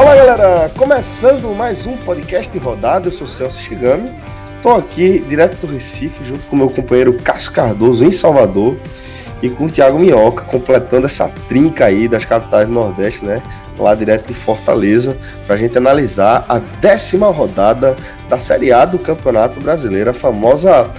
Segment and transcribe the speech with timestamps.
[0.00, 4.10] Olá galera, começando mais um podcast de rodada, eu sou Celso Shigami,
[4.56, 8.76] estou aqui direto do Recife junto com meu companheiro Cássio Cardoso em Salvador
[9.42, 13.42] e com o Thiago Minhoca completando essa trinca aí das capitais do Nordeste, né?
[13.80, 15.16] Lá direto de Fortaleza,
[15.46, 17.96] para a gente analisar a décima rodada
[18.28, 20.90] da Série A do Campeonato Brasileiro, a famosa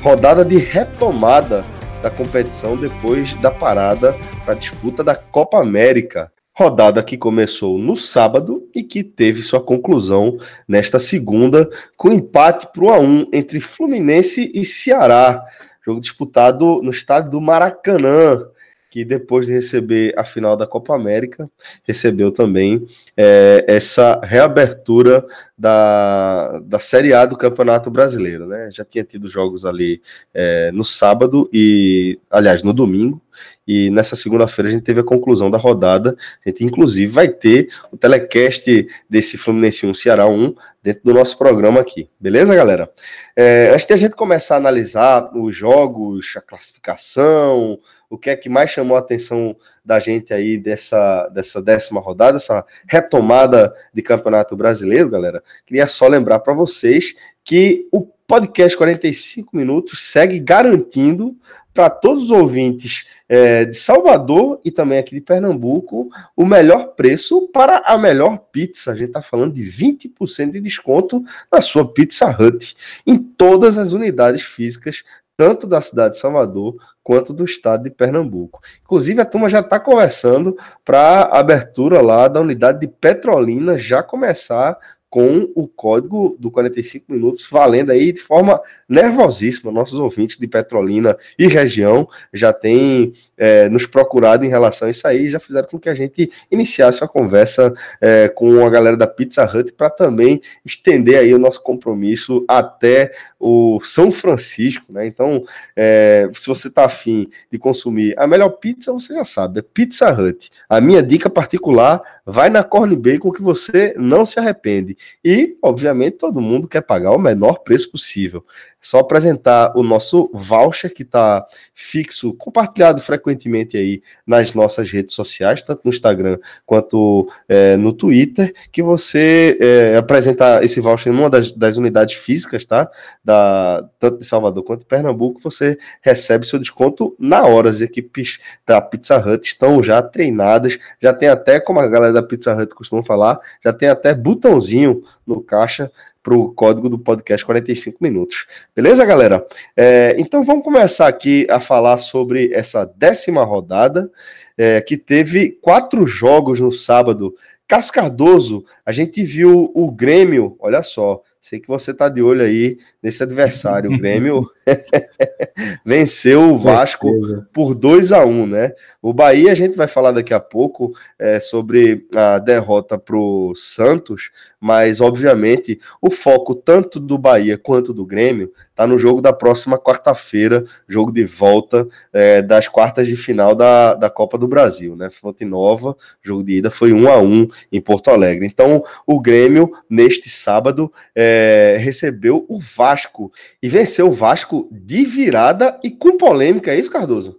[0.00, 1.62] rodada de retomada
[2.02, 6.32] da competição depois da parada para a disputa da Copa América.
[6.54, 12.84] Rodada que começou no sábado e que teve sua conclusão nesta segunda, com empate para
[12.84, 15.42] 1 a 1 entre Fluminense e Ceará.
[15.84, 18.46] Jogo disputado no estádio do Maracanã,
[18.92, 21.50] que depois de receber a final da Copa América,
[21.82, 28.46] recebeu também é, essa reabertura da, da Série A do Campeonato Brasileiro.
[28.46, 28.68] Né?
[28.70, 30.02] Já tinha tido jogos ali
[30.34, 33.18] é, no sábado e, aliás, no domingo,
[33.66, 36.14] e nessa segunda-feira a gente teve a conclusão da rodada.
[36.44, 41.38] A gente, inclusive, vai ter o telecast desse Fluminense 1 Ceará 1 dentro do nosso
[41.38, 42.10] programa aqui.
[42.20, 42.90] Beleza, galera?
[43.34, 47.78] É, antes de a gente começar a analisar os jogos, a classificação,
[48.12, 52.36] o que é que mais chamou a atenção da gente aí dessa, dessa décima rodada,
[52.36, 59.56] essa retomada de campeonato brasileiro, galera, queria só lembrar para vocês que o podcast 45
[59.56, 61.34] minutos segue garantindo
[61.72, 67.48] para todos os ouvintes é, de Salvador e também aqui de Pernambuco o melhor preço
[67.48, 68.92] para a melhor pizza.
[68.92, 72.76] A gente está falando de 20% de desconto na sua Pizza Hut
[73.06, 75.02] em todas as unidades físicas,
[75.34, 78.60] tanto da cidade de Salvador quanto do estado de Pernambuco.
[78.82, 84.02] Inclusive, a turma já está conversando para a abertura lá da unidade de Petrolina já
[84.02, 84.78] começar
[85.12, 88.58] com o código do 45 minutos valendo aí de forma
[88.88, 89.70] nervosíssima.
[89.70, 93.12] Nossos ouvintes de Petrolina e região já têm
[93.42, 97.02] é, nos procurado em relação a isso aí, já fizeram com que a gente iniciasse
[97.02, 101.60] uma conversa é, com a galera da Pizza Hut para também estender aí o nosso
[101.60, 103.10] compromisso até
[103.40, 105.08] o São Francisco, né?
[105.08, 105.44] Então,
[105.74, 110.12] é, se você está afim de consumir a melhor pizza, você já sabe, é Pizza
[110.12, 110.48] Hut.
[110.68, 114.96] A minha dica particular, vai na Corn Bacon que você não se arrepende.
[115.24, 118.44] E, obviamente, todo mundo quer pagar o menor preço possível.
[118.82, 125.62] Só apresentar o nosso voucher que está fixo, compartilhado frequentemente aí nas nossas redes sociais,
[125.62, 131.30] tanto no Instagram quanto é, no Twitter, que você é, apresentar esse voucher em uma
[131.30, 132.90] das, das, unidades físicas, tá?
[133.24, 137.70] Da, tanto de Salvador quanto de Pernambuco, você recebe seu desconto na hora.
[137.70, 142.22] As equipes da Pizza Hut estão já treinadas, já tem até, como a galera da
[142.22, 145.90] Pizza Hut costuma falar, já tem até botãozinho no caixa
[146.22, 148.46] para o código do podcast 45 minutos.
[148.74, 149.44] Beleza, galera?
[149.76, 154.10] É, então vamos começar aqui a falar sobre essa décima rodada,
[154.56, 157.34] é, que teve quatro jogos no sábado.
[157.66, 162.78] Cascardoso, a gente viu o Grêmio, olha só, Sei que você tá de olho aí
[163.02, 163.92] nesse adversário.
[163.92, 164.48] O Grêmio
[165.84, 167.10] venceu o Vasco
[167.52, 168.72] por 2 a 1 né?
[169.02, 174.30] O Bahia, a gente vai falar daqui a pouco é, sobre a derrota pro Santos,
[174.60, 179.76] mas obviamente o foco tanto do Bahia quanto do Grêmio tá no jogo da próxima
[179.76, 185.10] quarta-feira, jogo de volta é, das quartas de final da, da Copa do Brasil, né?
[185.10, 188.46] Fonte Nova, jogo de ida foi 1 a 1 em Porto Alegre.
[188.46, 193.32] Então, o Grêmio, neste sábado, é, é, recebeu o Vasco
[193.62, 197.38] e venceu o Vasco de virada e com polêmica, é isso, Cardoso?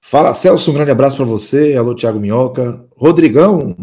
[0.00, 1.76] Fala, Celso, um grande abraço para você.
[1.76, 2.84] Alô, Thiago Minhoca.
[2.96, 3.76] Rodrigão,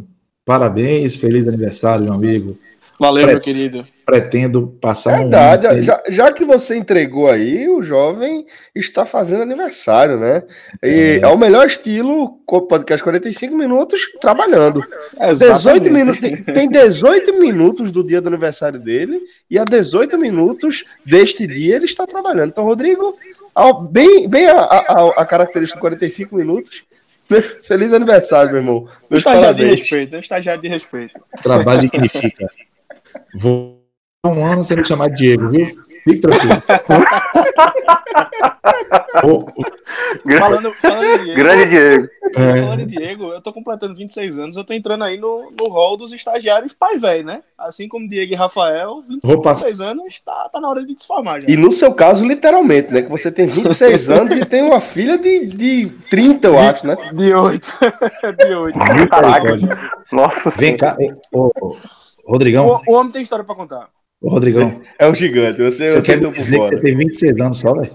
[0.46, 2.58] parabéns, feliz aniversário, meu amigo.
[3.00, 3.88] Valeu, Pre meu querido.
[4.04, 5.82] Pretendo passar Verdade, um...
[5.84, 10.44] já, já que você entregou aí, o jovem está fazendo aniversário, né?
[10.82, 14.84] E é, é o melhor estilo, podcast 45 minutos trabalhando.
[15.20, 15.84] Exatamente.
[15.84, 20.84] 18 minutos, tem, tem 18 minutos do dia do aniversário dele, e a 18 minutos
[21.06, 22.50] deste dia ele está trabalhando.
[22.50, 23.16] Então, Rodrigo,
[23.92, 26.84] bem, bem a, a, a característica de 45 minutos.
[27.64, 28.88] Feliz aniversário, meu irmão.
[29.10, 29.76] Meus estagiário parabéns.
[29.76, 31.20] de respeito, um estagiário de respeito.
[31.44, 32.50] Trabalho dignifica.
[33.38, 33.78] Vou
[34.26, 35.68] um ano sem me chamar Diego, viu?
[36.04, 36.56] Fique tranquilo.
[40.40, 42.08] falando, falando Diego, Grande Diego.
[42.36, 42.62] É.
[42.62, 45.96] Falando de Diego, eu tô completando 26 anos, eu tô entrando aí no, no hall
[45.96, 47.44] dos estagiários pai velho, né?
[47.58, 51.48] Assim como Diego e Rafael, 26 anos, tá, tá na hora de se formar já.
[51.48, 53.04] E no seu caso, literalmente, né?
[53.04, 56.88] Que você tem 26 anos e tem uma filha de, de 30, eu de, acho,
[56.88, 56.98] né?
[57.14, 57.74] De 8.
[58.46, 58.80] de 8.
[59.10, 59.58] Caraca.
[60.12, 60.50] Nossa.
[60.50, 60.98] Vem cá.
[61.32, 61.52] Ô,
[62.28, 62.68] Rodrigão.
[62.68, 63.90] O, o, homem tem história pra contar.
[64.22, 64.82] Ô, Rodrigão.
[65.00, 65.62] É um gigante.
[65.62, 67.92] Você, você quer dizer que você tem 26 anos só, velho?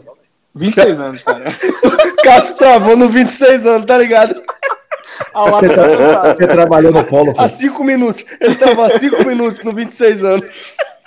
[0.54, 1.44] 26 anos, cara.
[2.24, 4.28] Cássio travou no 26 anos, tá ligado?
[4.28, 7.32] Você, tá, você, trabalhou no polo?
[7.36, 8.24] Há 5 minutos.
[8.40, 10.50] Ele tava há 5 minutos no 26 anos.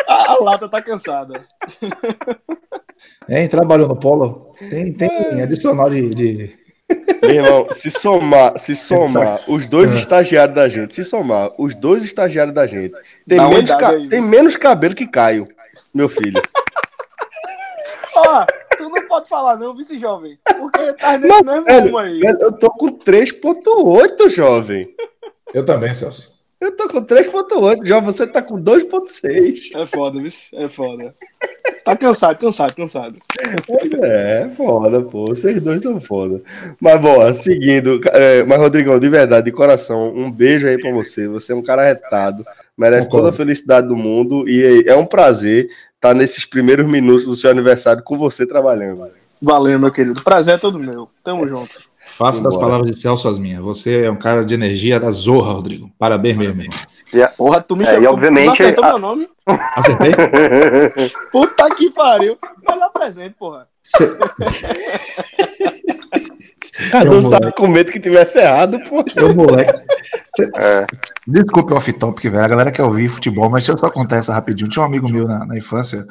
[0.07, 1.45] A, a lata tá cansada.
[3.29, 4.55] Hein, trabalhou no polo?
[4.69, 5.43] Tem, tem é.
[5.43, 6.64] adicional de, de...
[7.21, 9.97] Meu irmão, se somar, se somar os dois é.
[9.97, 12.93] estagiários da gente, se somar os dois estagiários da gente,
[13.27, 13.91] tem, menos, ca...
[14.09, 15.45] tem menos cabelo que Caio,
[15.93, 16.41] meu filho.
[18.15, 18.45] Ó,
[18.77, 22.19] tu não pode falar não, vice jovem, porque tá nesse não, mesmo velho, aí.
[22.19, 24.95] Velho, eu tô com 3.8, jovem.
[25.53, 26.39] Eu também, Celso.
[26.59, 29.75] Eu tô com 3.8, já você tá com 2.6.
[29.75, 30.31] É foda, viu?
[30.53, 31.13] É foda.
[31.83, 33.19] Tá cansado, cansado, cansado.
[34.01, 35.27] É, é foda, pô.
[35.27, 36.41] Vocês dois são foda.
[36.79, 37.99] Mas, bom, seguindo.
[38.11, 41.27] É, mas, Rodrigão, de verdade, de coração, um beijo aí pra você.
[41.27, 42.45] Você é um cara retado,
[42.77, 47.35] merece toda a felicidade do mundo e é um prazer estar nesses primeiros minutos do
[47.35, 49.07] seu aniversário com você trabalhando.
[49.41, 50.23] Valeu, meu querido.
[50.23, 51.09] Prazer é todo meu.
[51.23, 51.94] Tamo junto.
[52.05, 53.63] Faço das palavras de Celso as minhas.
[53.63, 55.91] Você é um cara de energia da zorra, Rodrigo.
[55.97, 57.29] Parabéns mesmo, irmão.
[57.35, 58.89] Porra, tu me é, e obviamente, tu acertou a...
[58.89, 59.27] meu nome?
[59.47, 60.11] Acertei?
[61.31, 62.37] Puta que pariu.
[62.69, 63.67] Melhor presente, porra.
[63.83, 64.15] Cê...
[66.91, 69.03] Cardoso tava com medo que tivesse errado, pô.
[69.15, 69.73] Eu, moleque.
[70.35, 70.45] Cê...
[70.45, 70.85] É.
[71.27, 72.43] Desculpe o off-topic, velho.
[72.43, 74.69] A galera quer ouvir futebol, mas deixa eu só contar essa rapidinho.
[74.69, 76.05] Tinha um amigo meu na, na infância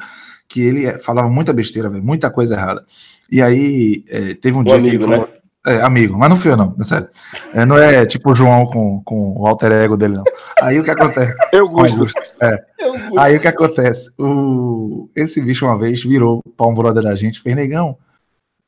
[0.47, 2.85] que ele falava muita besteira, velho, muita coisa errada.
[3.31, 5.33] E aí, é, teve um o dia amigo, que ele falou, né?
[5.65, 7.09] É, amigo, mas não fui eu, não, é sério.
[7.53, 10.23] É, não é tipo o João com, com o alter ego dele, não.
[10.61, 11.33] Aí o que acontece?
[11.51, 12.05] Eu gosto.
[12.39, 12.63] É.
[12.77, 13.19] Eu gosto.
[13.19, 14.13] Aí o que acontece?
[14.19, 17.97] O, esse bicho uma vez virou para um brother da gente, fez negão.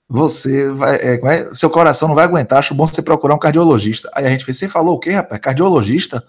[0.09, 0.95] Você vai.
[0.95, 4.09] É, é, seu coração não vai aguentar, acho bom você procurar um cardiologista.
[4.15, 5.39] Aí a gente fez, você falou o quê, rapaz?
[5.39, 6.23] Cardiologista?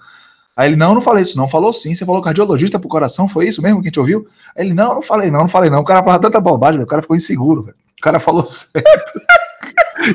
[0.55, 1.49] Aí ele, não, não falei isso, não.
[1.49, 4.27] Falou sim, você falou cardiologista pro coração, foi isso mesmo que a gente ouviu?
[4.57, 5.81] Aí ele, não, não falei, não, não falei, não.
[5.81, 7.77] O cara falou tanta bobagem, o cara ficou inseguro, velho.
[7.97, 9.21] O cara falou certo.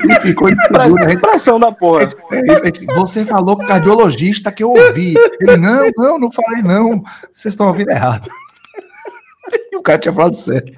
[0.08, 1.12] E ficou inseguro.
[1.12, 2.08] Impressão da porra.
[2.32, 5.14] É você falou cardiologista que eu ouvi.
[5.40, 7.02] Ele, não, não, não falei não.
[7.32, 8.28] Vocês estão ouvindo errado.
[9.70, 10.72] E o cara tinha falado certo.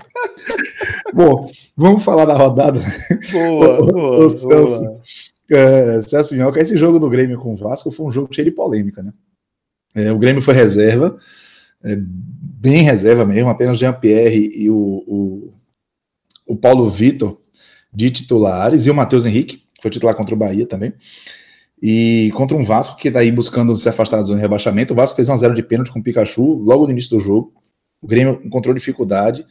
[1.15, 2.83] Bom, vamos falar da rodada.
[3.33, 5.01] Boa, boa, o Celso, boa.
[5.51, 8.51] É, Celso Minhoca, esse jogo do Grêmio com o Vasco foi um jogo cheio de
[8.51, 9.13] polêmica, né?
[9.95, 11.17] É, o Grêmio foi reserva,
[11.83, 14.77] é, bem reserva mesmo, apenas Jean-Pierre e o,
[15.07, 15.55] o,
[16.47, 17.41] o Paulo Vitor
[17.97, 20.93] de titulares, e o Matheus Henrique, que foi titular contra o Bahia também.
[21.83, 25.17] E contra um Vasco que daí buscando se afastar da zona de rebaixamento, o Vasco
[25.17, 27.55] fez 1 0 de pênalti com o Pikachu logo no início do jogo.
[28.03, 29.47] O Grêmio encontrou dificuldade.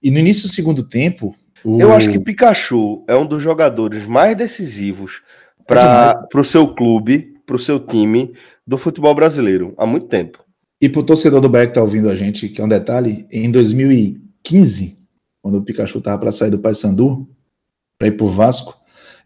[0.00, 1.34] E no início do segundo tempo.
[1.64, 1.80] O...
[1.80, 5.22] Eu acho que Pikachu é um dos jogadores mais decisivos
[5.66, 8.32] para é o seu clube, para o seu time
[8.64, 10.44] do futebol brasileiro há muito tempo.
[10.80, 13.26] E para o torcedor do Beck que está ouvindo a gente, que é um detalhe,
[13.32, 14.98] em 2015,
[15.42, 17.28] quando o Pikachu estava para sair do Paysandu,
[17.98, 18.74] para ir para o Vasco.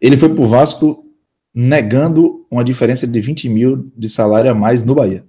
[0.01, 1.05] Ele foi para o Vasco
[1.53, 5.23] negando uma diferença de 20 mil de salário a mais no Bahia.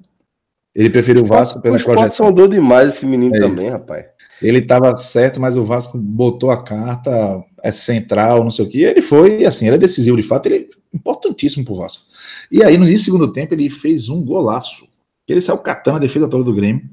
[0.75, 2.13] Ele preferiu o Vasco pelo projeto.
[2.13, 3.73] sondou demais esse menino é também, isso.
[3.73, 4.07] rapaz.
[4.41, 8.83] Ele estava certo, mas o Vasco botou a carta, é central, não sei o que.
[8.83, 12.05] Ele foi, assim, ele é decisivo de fato, ele é importantíssimo para o Vasco.
[12.51, 14.89] E aí, no segundo tempo, ele fez um golaço.
[15.29, 16.89] Ele saiu catando a defesa toda do Grêmio.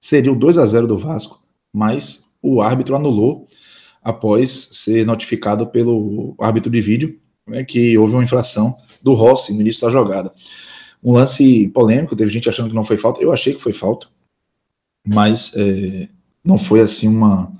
[0.00, 1.40] Seria o 2 a 0 do Vasco,
[1.72, 3.46] mas o árbitro anulou
[4.02, 7.16] após ser notificado pelo árbitro de vídeo
[7.46, 10.32] né, que houve uma infração do Rossi no início da jogada.
[11.02, 14.06] Um lance polêmico, teve gente achando que não foi falta, eu achei que foi falta,
[15.06, 16.08] mas é,
[16.44, 17.52] não foi assim uma,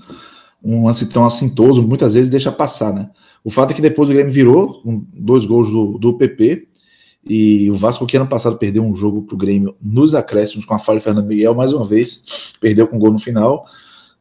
[0.63, 3.11] um lance tão assintoso, muitas vezes deixa passar, né?
[3.45, 6.69] O fato é que depois o Grêmio virou com dois gols do, do PP,
[7.25, 10.75] e o Vasco, que ano passado perdeu um jogo para o Grêmio nos acréscimos com
[10.75, 13.65] a falha de Fernando Miguel, mais uma vez, perdeu com gol no final.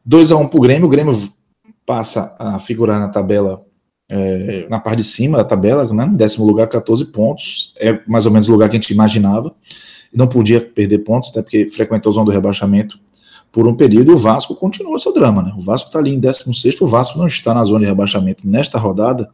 [0.04, 1.32] 2 a 1 um para o Grêmio, o Grêmio
[1.86, 3.64] passa a figurar na tabela,
[4.08, 8.32] é, na parte de cima da tabela, né, décimo lugar, 14 pontos, é mais ou
[8.32, 9.54] menos o lugar que a gente imaginava,
[10.14, 12.98] não podia perder pontos, até porque frequentou a zona do rebaixamento
[13.50, 16.18] por um período, e o Vasco continua seu drama, né, o Vasco está ali em
[16.18, 19.30] 16 o Vasco não está na zona de rebaixamento nesta rodada,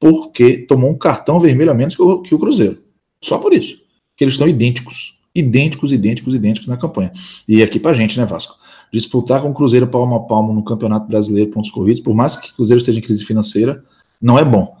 [0.00, 2.78] porque tomou um cartão vermelho a menos que o, que o Cruzeiro,
[3.22, 3.76] só por isso,
[4.16, 7.12] que eles estão idênticos, idênticos, idênticos, idênticos na campanha,
[7.46, 8.56] e aqui pra gente, né, Vasco,
[8.92, 12.50] disputar com o Cruzeiro palmo a palmo no Campeonato Brasileiro pontos corridos, por mais que
[12.50, 13.82] o Cruzeiro esteja em crise financeira,
[14.20, 14.76] não é bom.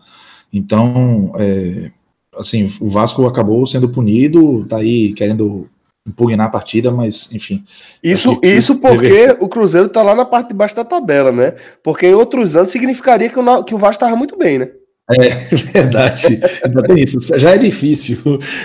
[0.52, 1.90] Então, é,
[2.36, 5.68] assim, o Vasco acabou sendo punido, tá aí querendo
[6.06, 7.64] impugnar a partida, mas enfim.
[8.02, 11.54] Isso, isso porque o Cruzeiro tá lá na parte de baixo da tabela, né?
[11.82, 14.68] Porque em outros anos significaria que o, que o Vasco estava muito bem, né?
[15.12, 17.18] É verdade, ainda tem isso.
[17.38, 18.16] Já é difícil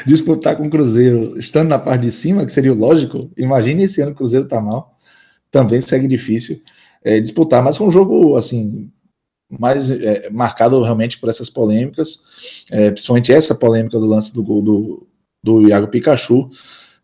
[0.05, 3.29] disputar com o Cruzeiro estando na parte de cima, que seria o lógico.
[3.37, 4.96] Imagine esse ano o Cruzeiro tá mal,
[5.57, 6.61] também segue difícil
[7.03, 7.63] é, disputar.
[7.63, 8.91] Mas foi um jogo assim
[9.49, 12.23] mais é, marcado realmente por essas polêmicas,
[12.69, 15.07] é, principalmente essa polêmica do lance do gol do,
[15.43, 16.49] do Iago Pikachu.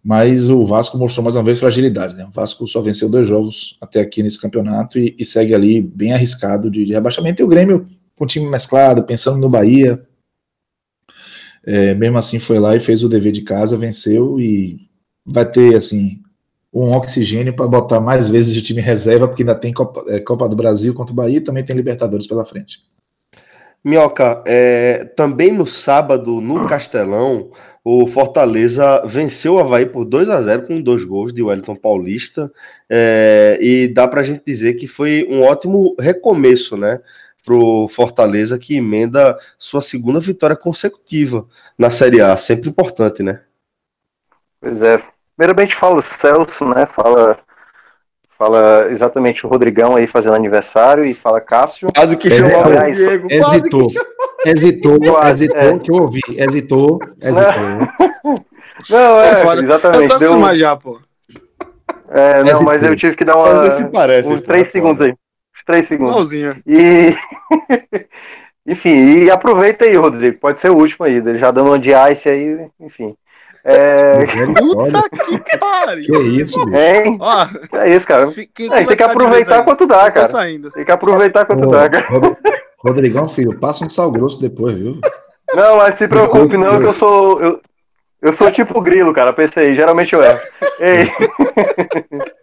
[0.06, 2.16] Mas o Vasco mostrou mais uma vez fragilidade.
[2.16, 2.26] Né?
[2.26, 6.14] O Vasco só venceu dois jogos até aqui nesse campeonato e, e segue ali bem
[6.14, 7.42] arriscado de, de rebaixamento.
[7.42, 10.06] E o Grêmio com o time mesclado, pensando no Bahia.
[11.66, 14.90] É, mesmo assim foi lá e fez o dever de casa, venceu e
[15.26, 16.23] vai ter assim
[16.74, 20.50] um oxigênio para botar mais vezes de time reserva, porque ainda tem Copa, é, Copa
[20.50, 22.80] do Brasil contra o Bahia e também tem Libertadores pela frente.
[23.84, 27.52] Minhoca, é, também no sábado, no Castelão,
[27.84, 32.50] o Fortaleza venceu o Havaí por 2 a 0 com dois gols de Wellington Paulista.
[32.90, 37.00] É, e dá para a gente dizer que foi um ótimo recomeço, né?
[37.44, 41.46] pro Fortaleza, que emenda sua segunda vitória consecutiva
[41.78, 42.38] na Série A.
[42.38, 43.42] Sempre importante, né?
[44.62, 45.13] Pois é.
[45.44, 46.86] Primeiramente fala o Celso, né?
[46.86, 47.38] Fala,
[48.38, 51.90] fala exatamente o Rodrigão aí fazendo aniversário e fala Cássio.
[51.94, 53.28] Quase que chamou o Diego.
[53.30, 53.88] Hesitou.
[54.46, 54.98] Hesitou,
[55.28, 55.80] hesitou, é.
[55.80, 56.22] que eu ouvi.
[56.30, 58.44] Hesitou, hesitou.
[58.90, 60.14] Não, é, é exatamente.
[60.14, 60.56] Eu tô deu...
[60.56, 61.00] já, pô.
[62.10, 65.16] É, não, mas eu tive que dar uma, se parece, uns três segundos aí
[65.66, 66.12] três segundos.
[66.12, 66.62] Igualzinho.
[66.68, 67.16] E.
[68.66, 70.38] enfim, e aproveita aí, Rodrigo.
[70.40, 73.16] Pode ser o último aí, já dando um de ice aí, enfim.
[73.66, 74.26] É...
[74.60, 76.06] Puta que pariu!
[76.06, 77.18] Que isso, bicho?
[77.20, 78.28] Ó, é isso, cara.
[78.28, 80.28] Que, é, tem que aproveitar quanto dá, cara.
[80.28, 80.70] Saindo.
[80.72, 82.08] Tem que aproveitar quanto Ô, dá, cara.
[82.80, 85.00] Rodrigão, filho, passa um sal grosso depois, viu?
[85.54, 87.42] Não, mas se preocupe, não, que eu sou.
[87.42, 87.62] Eu,
[88.22, 89.32] eu sou tipo grilo, cara.
[89.32, 90.40] Pensei, geralmente eu erro.
[90.80, 91.10] Ei.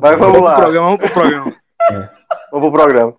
[0.00, 0.52] Mas vamos lá.
[0.52, 1.56] Vamos pro programa, vamos pro programa.
[1.90, 2.08] É.
[2.52, 3.14] Vamos pro programa.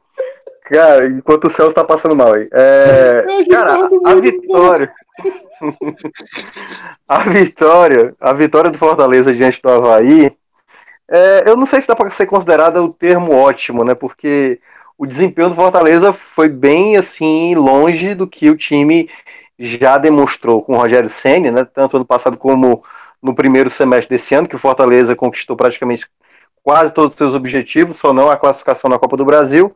[0.70, 2.48] Cara, enquanto o Celso tá passando mal aí.
[2.52, 4.94] É, cara, a vitória.
[7.10, 8.16] a vitória.
[8.20, 10.32] A vitória do Fortaleza diante do Havaí.
[11.08, 13.96] É, eu não sei se dá para ser considerada o termo ótimo, né?
[13.96, 14.60] Porque
[14.96, 19.10] o desempenho do Fortaleza foi bem assim, longe do que o time
[19.58, 21.66] já demonstrou com o Rogério Senna, né?
[21.66, 22.84] Tanto ano passado como
[23.20, 26.06] no primeiro semestre desse ano, que o Fortaleza conquistou praticamente
[26.64, 29.76] quase todos os seus objetivos, só não a classificação na Copa do Brasil.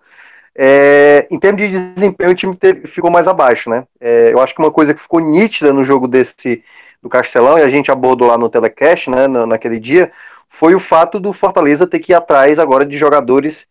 [0.55, 3.85] É, em termos de desempenho, o time teve, ficou mais abaixo, né?
[3.99, 6.63] É, eu acho que uma coisa que ficou nítida no jogo desse
[7.01, 10.09] do Castelão, e a gente abordou lá no telecast, né, naquele dia,
[10.49, 13.67] foi o fato do Fortaleza ter que ir atrás agora de jogadores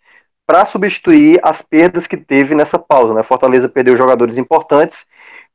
[0.47, 3.23] para substituir as perdas que teve nessa pausa, né?
[3.23, 5.07] Fortaleza perdeu jogadores importantes,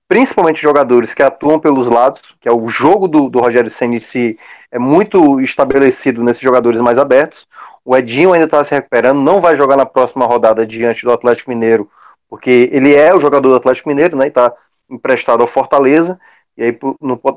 [0.07, 4.39] principalmente jogadores que atuam pelos lados, que é o jogo do, do Rogério Senna si
[4.71, 7.47] é muito estabelecido nesses jogadores mais abertos.
[7.87, 11.49] O Edinho ainda está se recuperando, não vai jogar na próxima rodada diante do Atlético
[11.49, 11.89] Mineiro,
[12.29, 14.25] porque ele é o jogador do Atlético Mineiro, né?
[14.25, 14.51] E está
[14.89, 16.19] emprestado ao Fortaleza,
[16.57, 16.77] e aí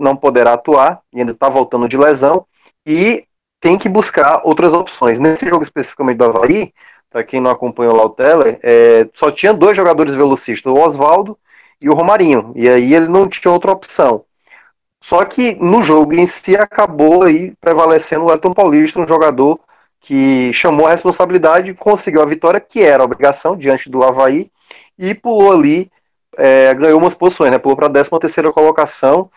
[0.00, 2.44] não poderá atuar, e ainda está voltando de lesão,
[2.84, 3.24] e
[3.60, 5.20] tem que buscar outras opções.
[5.20, 6.74] Nesse jogo especificamente do Havaí,
[7.08, 11.38] para quem não acompanhou lá o Teller, é, só tinha dois jogadores velocistas, o Oswaldo
[11.80, 14.24] e o Romarinho, e aí ele não tinha outra opção.
[15.00, 19.60] Só que no jogo em si acabou aí prevalecendo o Elton Paulista, um jogador
[20.00, 24.50] que chamou a responsabilidade, conseguiu a vitória, que era a obrigação diante do Havaí,
[24.98, 25.90] e pulou ali,
[26.36, 27.58] é, ganhou umas posições, né?
[27.58, 29.30] Pulou para a 13 terceira colocação,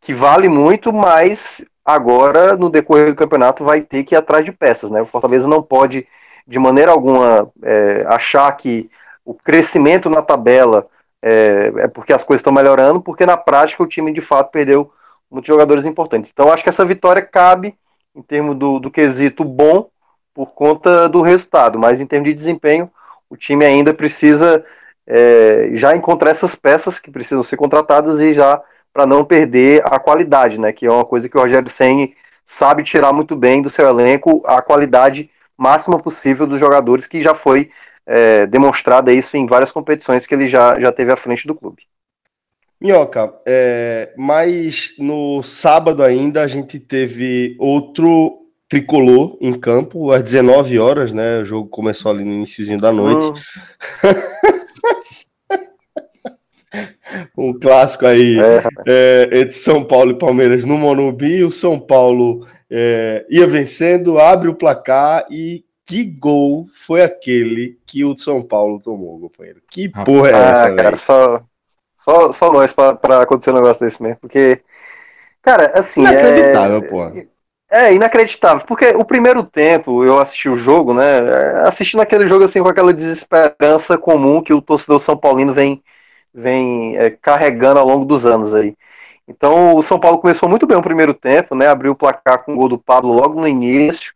[0.00, 4.52] que vale muito, mas agora, no decorrer do campeonato, vai ter que ir atrás de
[4.52, 5.00] peças, né?
[5.00, 6.06] O Fortaleza não pode,
[6.46, 8.90] de maneira alguma, é, achar que
[9.24, 10.86] o crescimento na tabela
[11.22, 14.92] é, é porque as coisas estão melhorando, porque na prática o time de fato perdeu
[15.30, 16.30] muitos jogadores importantes.
[16.32, 17.74] Então acho que essa vitória cabe
[18.14, 19.88] em termos do, do quesito bom
[20.38, 22.88] por conta do resultado, mas em termos de desempenho,
[23.28, 24.64] o time ainda precisa
[25.04, 29.98] é, já encontrar essas peças que precisam ser contratadas e já para não perder a
[29.98, 30.72] qualidade, né?
[30.72, 32.14] Que é uma coisa que o Rogério Senni
[32.44, 37.34] sabe tirar muito bem do seu elenco a qualidade máxima possível dos jogadores que já
[37.34, 37.72] foi
[38.06, 41.82] é, demonstrada isso em várias competições que ele já, já teve à frente do clube.
[42.80, 50.78] Minhoca, é, mas no sábado ainda a gente teve outro tricolor em campo às 19
[50.78, 51.38] horas, né?
[51.38, 53.26] O jogo começou ali no iníciozinho da noite.
[53.26, 53.34] Oh.
[57.42, 58.62] um clássico aí é.
[58.86, 61.42] É, entre São Paulo e Palmeiras no Morumbi.
[61.44, 68.04] O São Paulo é, ia vencendo, abre o placar e que gol foi aquele que
[68.04, 69.62] o São Paulo tomou, companheiro?
[69.70, 71.42] Que porra é ah, essa, cara, só,
[71.96, 74.60] só, só nós para acontecer um negócio desse mesmo, porque,
[75.40, 76.02] cara, assim.
[76.02, 76.80] Inacreditável, é...
[76.82, 77.14] porra.
[77.70, 81.18] É inacreditável, porque o primeiro tempo eu assisti o jogo, né?
[81.66, 85.82] Assistindo aquele jogo assim com aquela desesperança comum que o torcedor São Paulino vem,
[86.32, 88.74] vem é, carregando ao longo dos anos aí.
[89.28, 91.68] Então o São Paulo começou muito bem o primeiro tempo, né?
[91.68, 94.14] Abriu o placar com o gol do Pablo logo no início.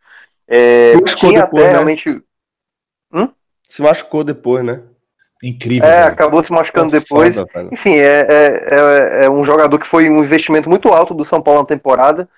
[0.49, 1.71] É, tinha depois, até né?
[1.73, 2.23] realmente.
[3.13, 3.29] Hum?
[3.69, 4.81] Se machucou depois, né?
[5.43, 5.89] Incrível.
[5.89, 6.13] É, velho.
[6.13, 7.35] acabou se machucando depois.
[7.35, 11.25] Foda, Enfim, é, é, é, é, um jogador que foi um investimento muito alto do
[11.25, 12.29] São Paulo na temporada.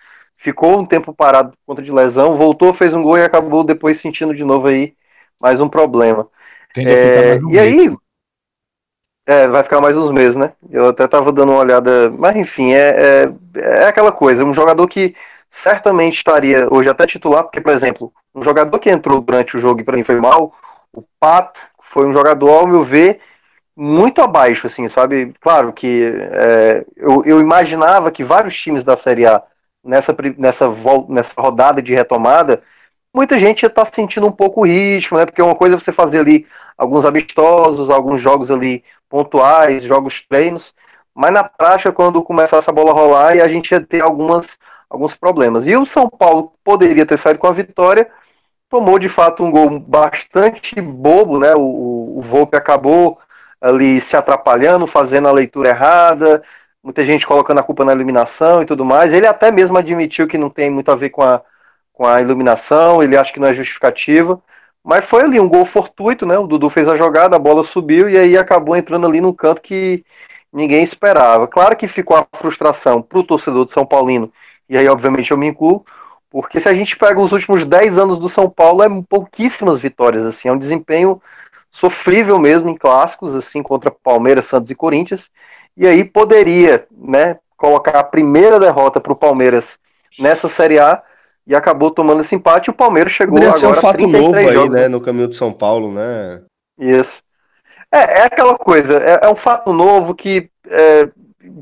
[0.45, 3.99] Ficou um tempo parado por conta de lesão, voltou, fez um gol e acabou depois
[3.99, 4.95] sentindo de novo aí
[5.41, 6.29] mais um problema.
[6.77, 7.97] É, um e aí,
[9.27, 10.53] é, vai ficar mais uns meses, né?
[10.71, 12.11] Eu até tava dando uma olhada.
[12.11, 14.45] Mas enfim, é, é, é aquela coisa.
[14.45, 15.17] Um jogador que
[15.49, 19.81] certamente estaria hoje até titular, porque, por exemplo, um jogador que entrou durante o jogo
[19.81, 20.53] e para mim foi mal,
[20.93, 21.59] o Pato
[21.91, 23.19] foi um jogador, ao meu ver,
[23.75, 25.33] muito abaixo, assim, sabe?
[25.41, 29.43] Claro que é, eu, eu, imaginava que vários times da Série A,
[29.85, 30.67] nessa, nessa,
[31.09, 32.63] nessa rodada de retomada,
[33.13, 35.27] muita gente ia estar tá sentindo um pouco o ritmo, né?
[35.27, 40.75] Porque uma coisa é você fazer ali alguns amistosos, alguns jogos ali pontuais, jogos treinos,
[41.15, 44.59] mas na prática, quando começasse a bola rolar, a gente ia ter algumas
[44.91, 45.67] alguns problemas.
[45.67, 48.09] E o São Paulo poderia ter saído com a vitória,
[48.69, 51.55] tomou de fato um gol bastante bobo, né?
[51.55, 53.19] O, o Volpe acabou
[53.61, 56.43] ali se atrapalhando, fazendo a leitura errada,
[56.85, 59.13] muita gente colocando a culpa na iluminação e tudo mais.
[59.13, 61.41] Ele até mesmo admitiu que não tem muito a ver com a,
[61.93, 64.41] com a iluminação, ele acha que não é justificativa.
[64.85, 66.39] Mas foi ali um gol fortuito, né?
[66.39, 69.63] O Dudu fez a jogada, a bola subiu e aí acabou entrando ali num canto
[69.63, 70.05] que
[70.53, 71.49] ninguém esperava.
[71.49, 74.31] Claro que ficou a frustração para o torcedor de São Paulino
[74.69, 75.85] e aí obviamente eu me incluo,
[76.31, 80.25] porque se a gente pega os últimos 10 anos do São Paulo, é pouquíssimas vitórias,
[80.25, 81.21] assim, é um desempenho
[81.71, 85.31] sofrível mesmo em clássicos, assim, contra Palmeiras, Santos e Corinthians,
[85.77, 89.79] e aí poderia, né, colocar a primeira derrota para o Palmeiras
[90.19, 91.03] nessa Série A,
[91.47, 94.69] e acabou tomando esse empate, o Palmeiras chegou Poderia agora ser um fato novo aí,
[94.69, 96.43] né, no caminho de São Paulo, né?
[96.79, 97.23] Isso.
[97.93, 101.09] É, é aquela coisa, é, é um fato novo que, é,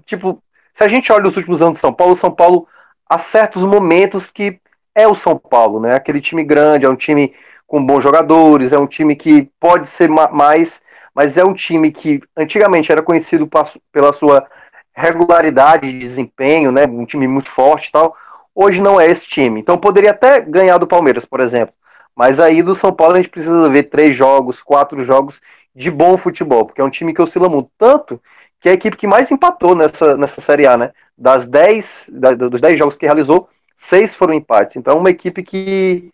[0.07, 0.43] tipo,
[0.75, 2.67] se a gente olha os últimos anos de São Paulo, São Paulo
[3.09, 4.59] há certos momentos que
[4.95, 5.95] é o São Paulo, né?
[5.95, 7.35] Aquele time grande, é um time
[7.67, 10.83] com bons jogadores, é um time que pode ser mais,
[11.15, 13.49] mas é um time que antigamente era conhecido
[13.93, 14.47] pela sua
[14.95, 16.87] regularidade de desempenho, né?
[16.87, 18.17] Um time muito forte e tal.
[18.55, 19.61] Hoje não é esse time.
[19.61, 21.75] Então poderia até ganhar do Palmeiras, por exemplo.
[22.15, 25.41] Mas aí do São Paulo a gente precisa ver três jogos, quatro jogos
[25.75, 27.71] de bom futebol, porque é um time que oscila muito.
[27.79, 28.21] Tanto
[28.61, 30.93] que é a equipe que mais empatou nessa, nessa Série A, né?
[31.17, 34.77] Das 10, da, dos 10 jogos que realizou, seis foram empates.
[34.77, 36.13] Então, uma equipe que,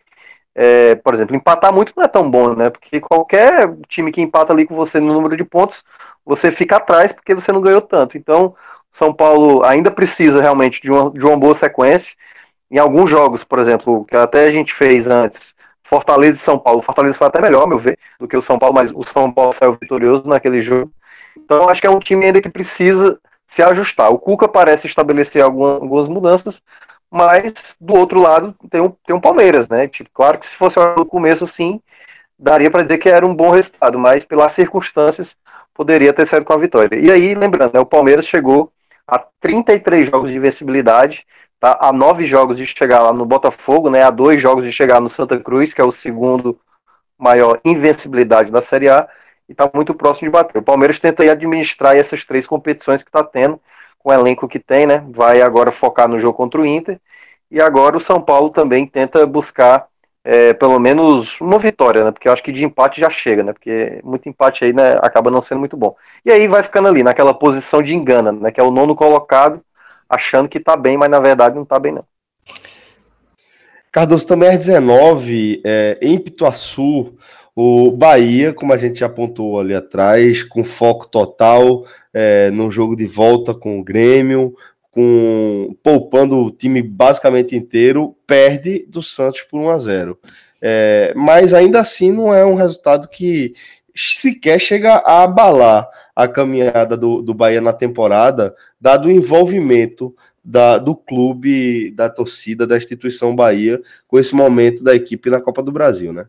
[0.61, 2.69] é, por exemplo, empatar muito não é tão bom, né?
[2.69, 5.85] Porque qualquer time que empata ali com você no número de pontos,
[6.25, 8.17] você fica atrás porque você não ganhou tanto.
[8.17, 8.53] Então,
[8.91, 12.11] São Paulo ainda precisa realmente de uma, de uma boa sequência.
[12.69, 16.81] Em alguns jogos, por exemplo, que até a gente fez antes, Fortaleza e São Paulo.
[16.81, 19.53] Fortaleza foi até melhor, meu ver, do que o São Paulo, mas o São Paulo
[19.53, 20.91] saiu vitorioso naquele jogo.
[21.37, 23.17] Então acho que é um time ainda que precisa
[23.47, 24.11] se ajustar.
[24.11, 26.61] O Cuca parece estabelecer algumas mudanças,
[27.11, 29.87] mas do outro lado tem um, tem um Palmeiras, né?
[29.87, 31.81] Tipo, claro que se fosse no começo assim,
[32.37, 35.35] daria para dizer que era um bom resultado, mas pelas circunstâncias
[35.73, 36.97] poderia ter saído com a vitória.
[36.97, 38.71] E aí, lembrando, né, o Palmeiras chegou
[39.07, 41.25] a 33 jogos de invencibilidade,
[41.59, 41.77] tá?
[41.81, 44.03] a 9 jogos de chegar lá no Botafogo, né?
[44.03, 46.59] a 2 jogos de chegar no Santa Cruz, que é o segundo
[47.17, 49.07] maior invencibilidade da Série A,
[49.47, 50.59] e está muito próximo de bater.
[50.59, 53.59] O Palmeiras tenta aí administrar essas três competições que está tendo,
[53.99, 55.03] com o elenco que tem, né?
[55.09, 56.99] Vai agora focar no jogo contra o Inter.
[57.51, 59.87] E agora o São Paulo também tenta buscar
[60.23, 62.11] é, pelo menos uma vitória, né?
[62.11, 63.53] Porque eu acho que de empate já chega, né?
[63.53, 65.95] Porque muito empate aí né, acaba não sendo muito bom.
[66.25, 68.51] E aí vai ficando ali, naquela posição de engana, né?
[68.51, 69.61] Que é o nono colocado,
[70.09, 72.03] achando que está bem, mas na verdade não está bem, não.
[73.91, 77.17] Cardoso também é 19, é, em Pituaçu,
[77.61, 82.95] o Bahia, como a gente já apontou ali atrás, com foco total é, no jogo
[82.95, 84.55] de volta com o Grêmio,
[84.89, 90.19] com poupando o time basicamente inteiro, perde do Santos por 1 a 0.
[90.61, 93.53] É, mas ainda assim não é um resultado que
[93.93, 100.77] sequer chega a abalar a caminhada do, do Bahia na temporada, dado o envolvimento da,
[100.77, 105.73] do clube, da torcida, da instituição Bahia com esse momento da equipe na Copa do
[105.73, 106.25] Brasil, né?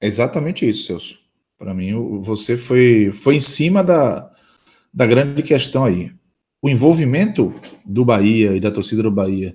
[0.00, 1.18] Exatamente isso, Celso.
[1.58, 4.30] Para mim, você foi, foi em cima da,
[4.92, 6.10] da grande questão aí.
[6.62, 9.54] O envolvimento do Bahia e da torcida do Bahia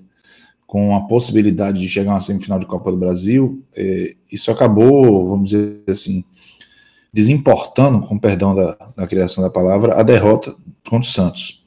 [0.68, 5.28] com a possibilidade de chegar a uma semifinal de Copa do Brasil, é, isso acabou,
[5.28, 6.24] vamos dizer assim,
[7.14, 10.54] desimportando, com perdão da, da criação da palavra, a derrota
[10.84, 11.62] contra o Santos.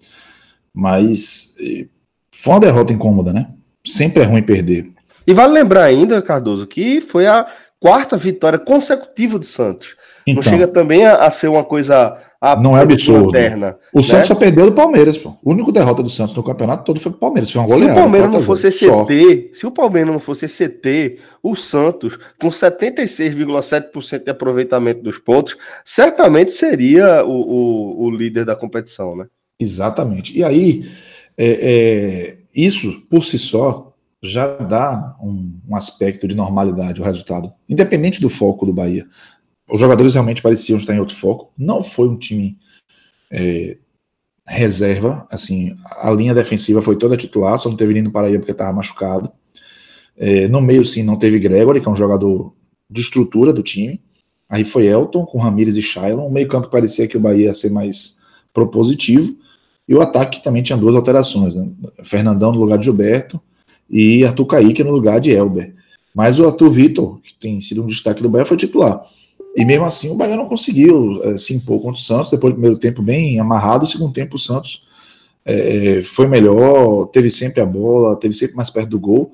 [0.75, 1.87] Mas é,
[2.31, 3.47] foi uma derrota incômoda, né?
[3.87, 4.91] Sempre é ruim perder.
[5.27, 7.47] E vale lembrar ainda, Cardoso, que foi a
[7.81, 9.97] quarta vitória consecutiva do Santos.
[10.27, 10.35] Então.
[10.35, 12.19] Não chega também a, a, ser uma coisa
[12.63, 13.27] não é absurdo.
[13.27, 14.03] Lanterna, o né?
[14.03, 15.35] Santos só perdeu do Palmeiras, pô.
[15.43, 17.51] O único derrota do Santos no campeonato todo foi o Palmeiras.
[17.51, 17.95] Foi uma goleada.
[17.95, 22.49] Se o Palmeiras não fosse CT, se o Palmeiras não fosse CT, o Santos, com
[22.49, 29.27] 76,7% de aproveitamento dos pontos, certamente seria o, o, o, líder da competição, né?
[29.59, 30.39] Exatamente.
[30.39, 30.89] E aí,
[31.37, 33.88] é, é, isso por si só
[34.23, 39.07] já dá um, um aspecto de normalidade, o resultado, independente do foco do Bahia
[39.71, 41.53] os jogadores realmente pareciam estar em outro foco.
[41.57, 42.57] Não foi um time
[43.31, 43.77] é,
[44.47, 48.73] reserva, assim, a linha defensiva foi toda titular, só não teve Nino Paraíba porque estava
[48.73, 49.31] machucado.
[50.17, 52.55] É, no meio, sim, não teve Gregory, que é um jogador
[52.91, 54.01] de estrutura do time.
[54.49, 56.27] Aí foi Elton com Ramires e Shailon.
[56.27, 58.19] O meio-campo parecia que o Bahia ia ser mais
[58.53, 59.37] propositivo.
[59.87, 61.71] E o ataque também tinha duas alterações: né?
[62.03, 63.41] Fernandão no lugar de Gilberto
[63.89, 65.75] e Arthur Kaique no lugar de Elber.
[66.15, 69.01] Mas o Arthur Vitor, que tem sido um destaque do Bahia, foi titular.
[69.57, 72.31] E mesmo assim o Bahia não conseguiu é, se impor contra o Santos.
[72.31, 74.83] Depois do primeiro tempo bem amarrado, o segundo tempo o Santos
[75.45, 79.33] é, foi melhor, teve sempre a bola, teve sempre mais perto do gol.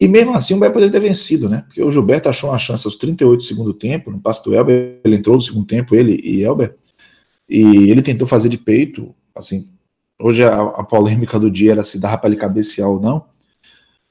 [0.00, 1.64] E mesmo assim o Bahia poderia ter vencido, né?
[1.66, 4.98] Porque o Gilberto achou uma chance aos 38 do segundo tempo, no passe do Elber,
[5.02, 6.74] ele entrou no segundo tempo, ele e Elber,
[7.48, 9.66] e ele tentou fazer de peito, assim,
[10.20, 13.24] hoje a, a polêmica do dia era se dava para ele cabecear ou não,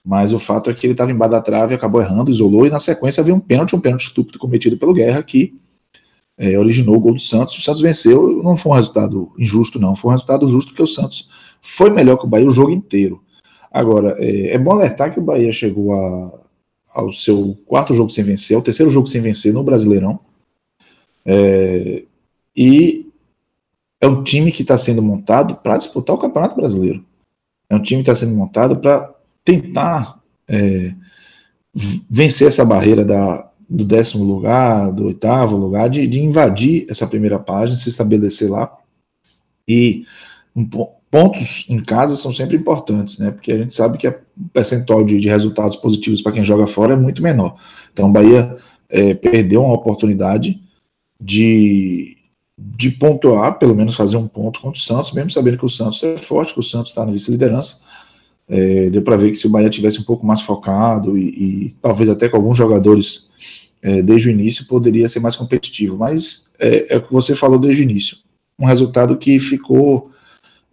[0.05, 2.77] mas o fato é que ele estava embaixo da trave, acabou errando, isolou, e na
[2.77, 5.53] sequência havia um pênalti, um pênalti estúpido cometido pelo Guerra, que
[6.37, 7.57] é, originou o gol do Santos.
[7.57, 10.87] O Santos venceu, não foi um resultado injusto, não, foi um resultado justo, porque o
[10.87, 11.27] Santos
[11.59, 13.23] foi melhor que o Bahia o jogo inteiro.
[13.71, 16.31] Agora, é, é bom alertar que o Bahia chegou a,
[16.93, 20.19] ao seu quarto jogo sem vencer, ao terceiro jogo sem vencer no Brasileirão.
[21.25, 22.03] É,
[22.55, 23.07] e
[23.99, 27.03] é um time que está sendo montado para disputar o Campeonato Brasileiro.
[27.67, 29.14] É um time que está sendo montado para
[29.45, 30.93] tentar é,
[32.09, 37.39] vencer essa barreira da, do décimo lugar, do oitavo lugar, de, de, invadir essa primeira
[37.39, 38.75] página, se estabelecer lá.
[39.67, 40.05] E
[40.55, 40.67] um,
[41.11, 43.31] pontos em casa são sempre importantes, né?
[43.31, 44.15] Porque a gente sabe que o
[44.51, 47.55] percentual de, de resultados positivos para quem joga fora é muito menor.
[47.93, 48.57] Então, o Bahia
[48.89, 50.61] é, perdeu uma oportunidade
[51.19, 52.17] de,
[52.57, 56.03] de pontuar, pelo menos fazer um ponto contra o Santos, mesmo sabendo que o Santos
[56.03, 57.84] é forte, que o Santos está na vice-liderança,
[58.47, 61.75] é, deu para ver que se o Bahia tivesse um pouco mais focado e, e
[61.81, 63.27] talvez até com alguns jogadores
[63.81, 65.97] é, desde o início poderia ser mais competitivo.
[65.97, 68.17] Mas é, é, o que você falou desde o início.
[68.57, 70.11] Um resultado que ficou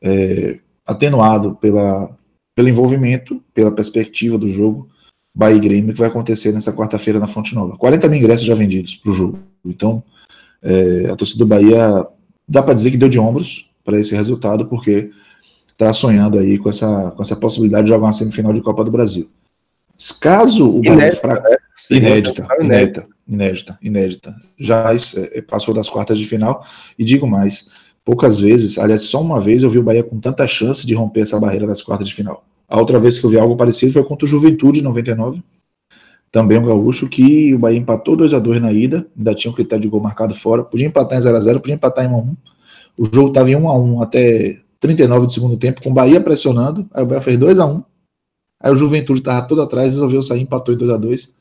[0.00, 2.11] é, atenuado pela,
[2.54, 4.88] pelo envolvimento, pela perspectiva do jogo
[5.35, 7.76] Bahia Grêmio que vai acontecer nessa quarta-feira na Fonte Nova.
[7.76, 9.38] 40 mil ingressos já vendidos para o jogo.
[9.64, 10.02] Então,
[10.62, 12.06] é, a torcida do Bahia
[12.46, 15.11] dá para dizer que deu de ombros para esse resultado, porque
[15.83, 18.90] está sonhando aí com essa, com essa possibilidade de jogar uma semifinal de Copa do
[18.90, 19.29] Brasil.
[20.21, 21.57] Caso o Bahia fraco, né?
[21.90, 24.92] inédita, inédita, inédita, inédita, já
[25.33, 26.64] é, passou das quartas de final
[26.99, 27.71] e digo mais,
[28.05, 31.21] poucas vezes, aliás, só uma vez eu vi o Bahia com tanta chance de romper
[31.21, 32.45] essa barreira das quartas de final.
[32.68, 35.42] A outra vez que eu vi algo parecido foi contra o Juventude em 99,
[36.31, 39.55] também um gaúcho que o Bahia empatou 2 a 2 na ida, ainda tinha um
[39.55, 42.14] critério de gol marcado fora, podia empatar em 0 a 0 podia empatar em 1
[42.14, 42.37] a 1
[42.97, 46.21] o jogo estava em 1 a 1 até 39 do segundo tempo, com o Bahia
[46.21, 46.87] pressionando.
[46.92, 47.83] Aí o Bahia fez 2 a 1
[48.61, 51.37] Aí o Juventude estava todo atrás, resolveu sair, empatou em 2 a 2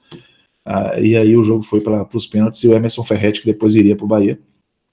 [0.65, 3.75] ah, E aí o jogo foi para os pênaltis e o Emerson Ferretti, que depois
[3.75, 4.39] iria para o Bahia,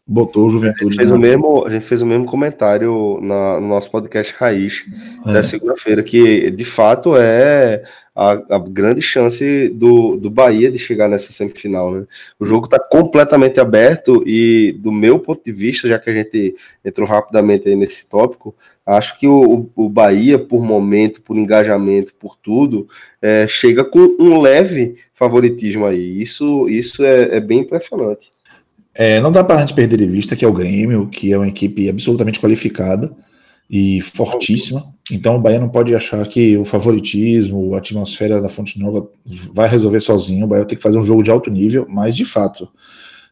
[0.07, 0.85] botou o Juventude.
[0.85, 4.35] A gente fez, o, mesmo, a gente fez o mesmo comentário na, no nosso podcast
[4.39, 4.85] Raiz
[5.27, 5.33] é.
[5.33, 7.85] da segunda-feira, que de fato é
[8.19, 11.93] a, a, grande chance do, do Bahia de chegar nessa semifinal.
[11.93, 12.05] Né?
[12.37, 16.57] O jogo está completamente aberto e, do meu ponto de vista, já que a gente
[16.85, 22.37] entrou rapidamente aí nesse tópico, acho que o, o Bahia, por momento, por engajamento, por
[22.37, 22.89] tudo,
[23.23, 26.21] é, chega com um leve favoritismo aí.
[26.21, 28.33] Isso, isso é, é bem impressionante.
[28.93, 31.39] É, não dá para a gente perder de vista que é o Grêmio, que é
[31.39, 33.15] uma equipe absolutamente qualificada
[33.69, 34.95] e fortíssima.
[35.11, 39.09] Então o Bahia não pode achar que o favoritismo, a atmosfera da Fonte Nova
[39.53, 40.45] vai resolver sozinho.
[40.45, 42.69] O Bahia tem que fazer um jogo de alto nível, mas de fato,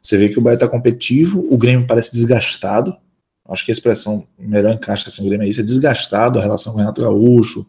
[0.02, 2.96] você vê que o Bahia está competitivo, o Grêmio parece desgastado.
[3.48, 6.72] Acho que a expressão melhor encaixa assim, o Grêmio é isso, é desgastado a relação
[6.72, 7.66] com o Renato Gaúcho,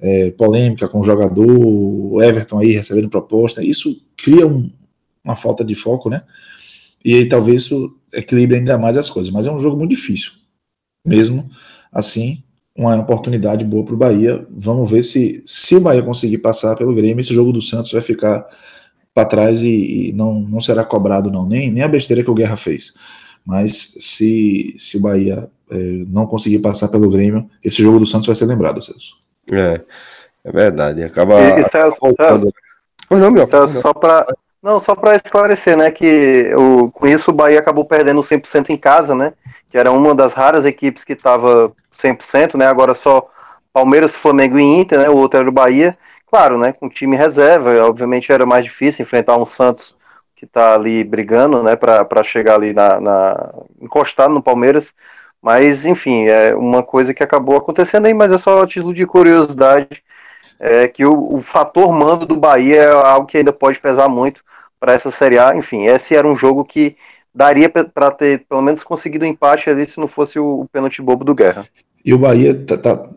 [0.00, 3.64] é, polêmica com o jogador, o Everton aí recebendo proposta.
[3.64, 4.70] Isso cria um,
[5.24, 6.22] uma falta de foco, né?
[7.04, 9.32] E aí talvez isso equilibre ainda mais as coisas.
[9.32, 10.32] Mas é um jogo muito difícil.
[11.04, 11.48] Mesmo
[11.92, 12.42] assim,
[12.76, 14.46] uma oportunidade boa para o Bahia.
[14.50, 18.00] Vamos ver se, se o Bahia conseguir passar pelo Grêmio, esse jogo do Santos vai
[18.00, 18.46] ficar
[19.12, 21.44] para trás e, e, não, não será cobrado, não.
[21.44, 22.94] Nem, nem a besteira que o Guerra fez.
[23.44, 25.76] Mas se, se o Bahia é,
[26.08, 29.16] não conseguir passar pelo Grêmio, esse jogo do Santos vai ser lembrado, Celso.
[29.50, 29.80] É,
[30.44, 31.02] é verdade.
[31.02, 31.40] Acaba.
[31.40, 32.52] E, e Celso, Celso,
[33.08, 34.26] pois não, meu, Celso, só para
[34.62, 38.76] Não, só para esclarecer, né, que o, com isso o Bahia acabou perdendo 100% em
[38.76, 39.32] casa, né,
[39.70, 43.30] que era uma das raras equipes que estava 100%, né, agora só
[43.72, 47.86] Palmeiras, Flamengo e Inter, né, o outro era o Bahia, claro, né, com time reserva,
[47.86, 49.96] obviamente era mais difícil enfrentar um Santos
[50.34, 54.92] que está ali brigando, né, para chegar ali na, na, encostado no Palmeiras,
[55.40, 60.02] mas enfim, é uma coisa que acabou acontecendo aí, mas é só título de curiosidade,
[60.58, 64.47] é que o, o fator mando do Bahia é algo que ainda pode pesar muito
[64.78, 65.56] para essa Série A.
[65.56, 66.96] Enfim, esse era um jogo que
[67.34, 71.02] daria para ter pelo menos conseguido um empate ali se não fosse o, o pênalti
[71.02, 71.66] bobo do Guerra.
[72.04, 73.08] E o Bahia tá, tá,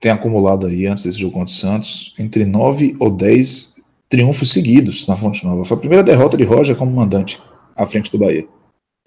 [0.00, 5.06] tem acumulado aí, antes desse jogo contra o Santos, entre 9 ou 10 triunfos seguidos
[5.06, 5.64] na Fonte Nova.
[5.64, 7.42] Foi a primeira derrota de Roger como mandante
[7.76, 8.46] à frente do Bahia.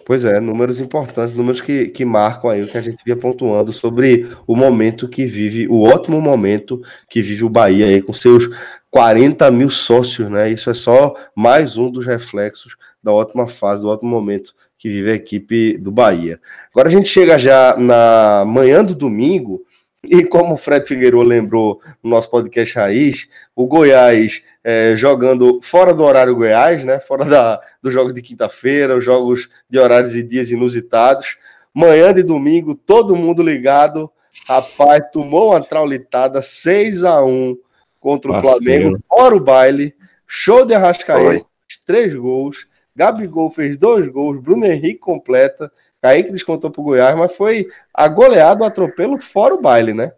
[0.06, 3.72] Pois é, números importantes, números que, que marcam aí o que a gente via pontuando
[3.72, 8.50] sobre o momento que vive, o ótimo momento que vive o Bahia aí, com seus
[8.92, 10.52] 40 mil sócios, né?
[10.52, 15.12] Isso é só mais um dos reflexos da ótima fase, do ótimo momento que vive
[15.12, 16.40] a equipe do Bahia.
[16.72, 19.64] Agora a gente chega já na manhã do domingo,
[20.04, 25.94] e como o Fred Figueiredo lembrou no nosso podcast Raiz, o Goiás é, jogando fora
[25.94, 27.00] do horário Goiás, né?
[27.00, 31.38] Fora da, do jogo de quinta-feira, os jogos de horários e dias inusitados.
[31.74, 34.12] Manhã de domingo, todo mundo ligado.
[34.48, 37.58] Rapaz, tomou uma traulitada 6 a 1
[38.02, 38.64] contra o Parceiro.
[38.64, 39.96] Flamengo, fora o baile.
[40.28, 41.46] Show de Arrascaeta,
[41.86, 42.68] três gols.
[42.94, 45.72] Gabigol fez dois gols, Bruno Henrique completa.
[46.02, 50.12] Kaique descontou pro Goiás, mas foi a goleada, o atropelo fora o baile, né?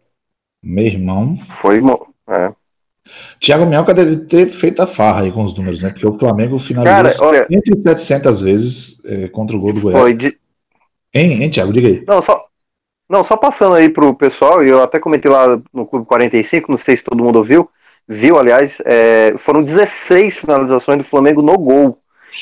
[0.64, 1.38] Meu irmão.
[1.62, 1.82] Foi,
[2.30, 2.54] é.
[3.38, 5.90] Thiago Minhoca deve ter feito a farra aí com os números, né?
[5.90, 10.04] Porque o Flamengo finalizou Cara, olha, 700 vezes é, contra o gol do Goiás.
[10.04, 10.38] Foi de...
[11.14, 11.74] Hein, hein, Thiago?
[11.74, 12.04] Diga aí.
[12.08, 12.46] Não, só,
[13.10, 16.98] não, só passando aí pro pessoal, eu até comentei lá no Clube 45, não sei
[16.98, 17.70] se todo mundo ouviu,
[18.08, 22.00] viu, aliás, é, foram 16 finalizações do Flamengo no gol.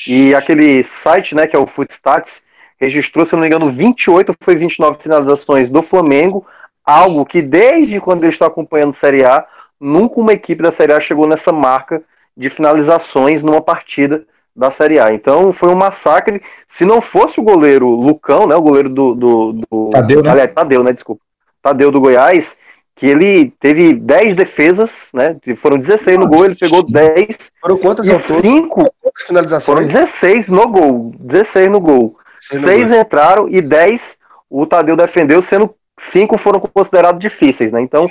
[0.07, 2.41] E aquele site, né, que é o Footstats,
[2.79, 6.45] registrou, se não me engano, 28 foi 29 finalizações do Flamengo,
[6.85, 9.45] algo que desde quando eu estou acompanhando Série A,
[9.79, 12.01] nunca uma equipe da Série A chegou nessa marca
[12.35, 15.13] de finalizações numa partida da Série A.
[15.13, 16.41] Então foi um massacre.
[16.67, 20.31] Se não fosse o goleiro Lucão, né, o goleiro do, do, do Tadeu, né?
[20.31, 21.21] Aliás, Tadeu, né, desculpa.
[21.61, 22.57] Tadeu do Goiás,
[22.95, 25.37] que ele teve 10 defesas, né?
[25.57, 27.27] Foram 16 no gol, ele pegou 10.
[27.61, 28.93] Foram quantas e 5
[29.27, 29.65] finalizações?
[29.65, 31.13] Foram 16 no gol.
[31.19, 32.17] 16 no gol.
[32.39, 34.17] 6 entraram e 10
[34.49, 37.81] o Tadeu defendeu, sendo cinco foram considerados difíceis, né?
[37.81, 38.07] Então,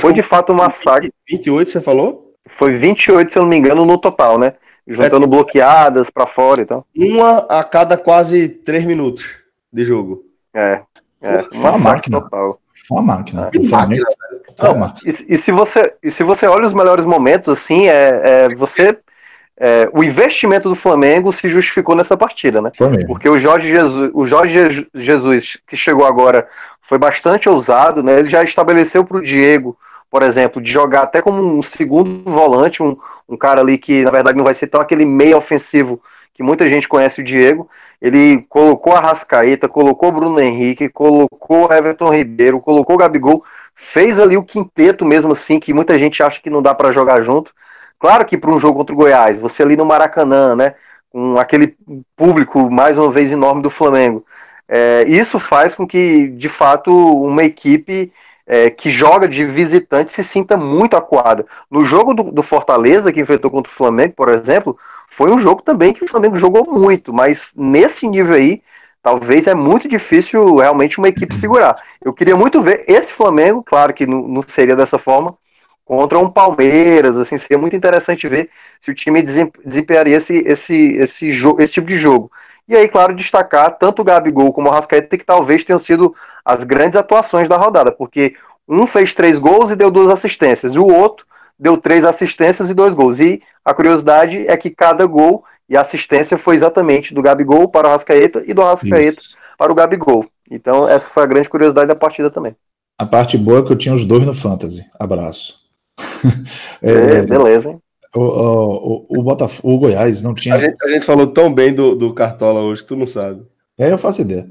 [0.00, 1.12] foi de fato um massacre.
[1.28, 2.34] 28, você falou?
[2.56, 4.54] Foi 28, se eu não me engano, no total, né?
[4.86, 6.86] Juntando é, bloqueadas para fora e tal.
[6.94, 9.24] Uma a cada quase três minutos
[9.72, 10.24] de jogo.
[10.52, 10.80] É.
[11.22, 12.20] é foi uma máquina.
[12.20, 12.60] Total.
[12.86, 13.50] Foi uma máquina.
[13.54, 13.58] É.
[13.58, 14.06] máquina
[14.62, 18.54] não, e, e, se você, e se você olha os melhores momentos, assim, é, é
[18.54, 18.98] você
[19.56, 22.70] é, o investimento do Flamengo se justificou nessa partida, né?
[23.06, 26.48] Porque o Jorge Jesus, o Jorge Jesus que chegou agora
[26.82, 28.18] foi bastante ousado, né?
[28.18, 29.76] Ele já estabeleceu para o Diego,
[30.10, 32.96] por exemplo, de jogar até como um segundo volante, um,
[33.28, 36.00] um cara ali que na verdade não vai ser tão aquele meio ofensivo
[36.32, 37.68] que muita gente conhece o Diego.
[38.02, 44.42] Ele colocou a Rascaeta, colocou Bruno Henrique, colocou Everton Ribeiro, colocou Gabigol, fez ali o
[44.42, 47.52] quinteto mesmo assim, que muita gente acha que não dá para jogar junto.
[47.98, 50.74] Claro que para um jogo contra o Goiás, você ali no Maracanã, né,
[51.10, 51.76] com aquele
[52.16, 54.26] público mais uma vez enorme do Flamengo,
[54.68, 56.90] é, isso faz com que, de fato,
[57.22, 58.12] uma equipe
[58.46, 61.46] é, que joga de visitante se sinta muito acuada.
[61.70, 64.78] No jogo do, do, Fortaleza, que enfrentou contra o Flamengo, por exemplo,
[65.10, 68.62] foi um jogo também que o Flamengo jogou muito, mas nesse nível aí,
[69.02, 71.76] talvez é muito difícil realmente uma equipe segurar.
[72.02, 75.36] Eu queria muito ver esse Flamengo, claro que não, não seria dessa forma,
[75.84, 81.28] contra um Palmeiras, assim, seria muito interessante ver se o time desempenharia esse, esse, esse,
[81.28, 82.30] esse tipo de jogo.
[82.66, 86.62] E aí, claro, destacar tanto o Gabigol como o Rascaeta, que talvez tenham sido as
[86.64, 88.34] grandes atuações da rodada, porque
[88.68, 91.26] um fez três gols e deu duas assistências, e o outro
[91.58, 93.20] deu três assistências e dois gols.
[93.20, 97.90] E a curiosidade é que cada gol e assistência foi exatamente do Gabigol para o
[97.90, 99.36] Rascaeta e do Rascaeta Isso.
[99.56, 100.26] para o Gabigol.
[100.50, 102.54] Então, essa foi a grande curiosidade da partida também.
[102.98, 104.84] A parte boa é que eu tinha os dois no Fantasy.
[104.98, 105.58] Abraço.
[106.82, 107.80] é, é, beleza, hein?
[108.14, 110.54] O, o, o, Botafogo, o Goiás não tinha.
[110.54, 113.42] A gente, a gente falou tão bem do, do Cartola hoje, tu não sabe.
[113.76, 114.48] É, eu faço ideia.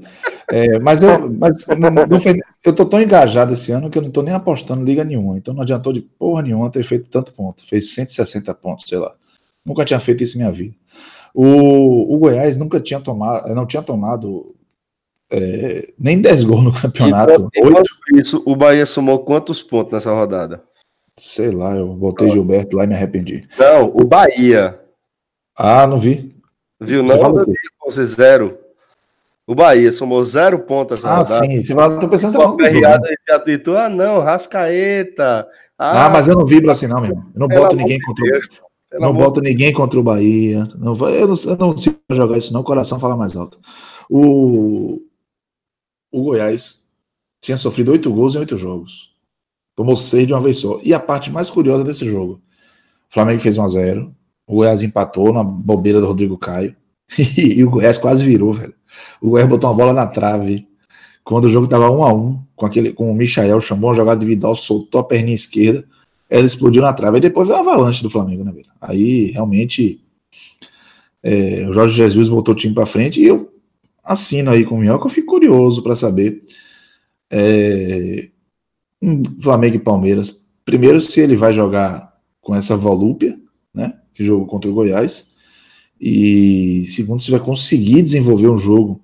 [0.50, 2.34] É, mas eu, mas não, não foi,
[2.64, 5.38] eu tô tão engajado esse ano que eu não tô nem apostando liga nenhuma.
[5.38, 7.66] Então não adiantou de porra nenhuma ter feito tanto ponto.
[7.66, 9.14] Fez 160 pontos, sei lá.
[9.64, 10.74] Nunca tinha feito isso em minha vida.
[11.34, 14.54] O, o Goiás nunca tinha tomado, não tinha tomado
[15.32, 17.48] é, nem 10 gols no campeonato.
[18.12, 20.62] E, isso, o Bahia somou quantos pontos nessa rodada?
[21.16, 23.48] Sei lá, eu botei Gilberto lá e me arrependi.
[23.58, 24.78] Não, o Bahia.
[25.56, 26.34] Ah, não vi.
[26.80, 27.16] Viu, não?
[27.86, 28.63] Você zero.
[29.46, 31.04] O Bahia somou zero pontos.
[31.04, 31.62] Ah, sim.
[31.62, 35.46] Você vai, tô pensando Uma perreada de Ah, não, Rascaeta.
[35.78, 37.30] Ah, ah, mas eu não vibro assim, não, meu irmão.
[37.34, 38.48] Eu não boto ninguém contra Deus,
[38.92, 39.00] o.
[39.00, 40.68] Não boto ninguém contra o Bahia.
[40.76, 42.60] Não, eu, não, eu não consigo jogar isso, não.
[42.60, 43.58] O coração fala mais alto.
[44.08, 45.02] O,
[46.10, 46.90] o Goiás
[47.40, 49.12] tinha sofrido oito gols em oito jogos.
[49.76, 50.80] Tomou seis de uma vez só.
[50.82, 52.40] E a parte mais curiosa desse jogo:
[53.10, 54.14] o Flamengo fez 1 a 0
[54.46, 56.76] o Goiás empatou na bobeira do Rodrigo Caio.
[57.36, 58.74] e o Goiás quase virou, velho.
[59.20, 60.66] O Goiás botou uma bola na trave.
[61.22, 64.20] Quando o jogo tava 1 a 1 com, aquele, com o Michael, chamou uma jogada
[64.20, 65.86] de Vidal, soltou a perninha esquerda,
[66.28, 67.16] ela explodiu na trave.
[67.16, 68.66] Aí depois veio a avalanche do Flamengo, né, velho?
[68.80, 70.04] Aí realmente
[71.22, 73.50] é, o Jorge Jesus botou o time para frente e eu
[74.04, 75.06] assino aí com o Minhoca.
[75.06, 76.42] Eu fico curioso para saber
[77.30, 78.28] é,
[79.00, 80.46] um Flamengo e Palmeiras.
[80.64, 83.38] Primeiro, se ele vai jogar com essa volúpia,
[83.72, 83.94] né?
[84.12, 85.33] Que jogou contra o Goiás.
[86.00, 89.00] E segundo, se vai conseguir desenvolver um jogo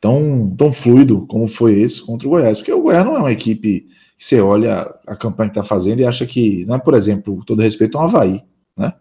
[0.00, 2.58] tão, tão fluido como foi esse contra o Goiás.
[2.58, 6.00] Porque o Goiás não é uma equipe que você olha a campanha que está fazendo
[6.00, 8.42] e acha que, não é, por exemplo, todo respeito ao Havaí,
[8.76, 8.92] né?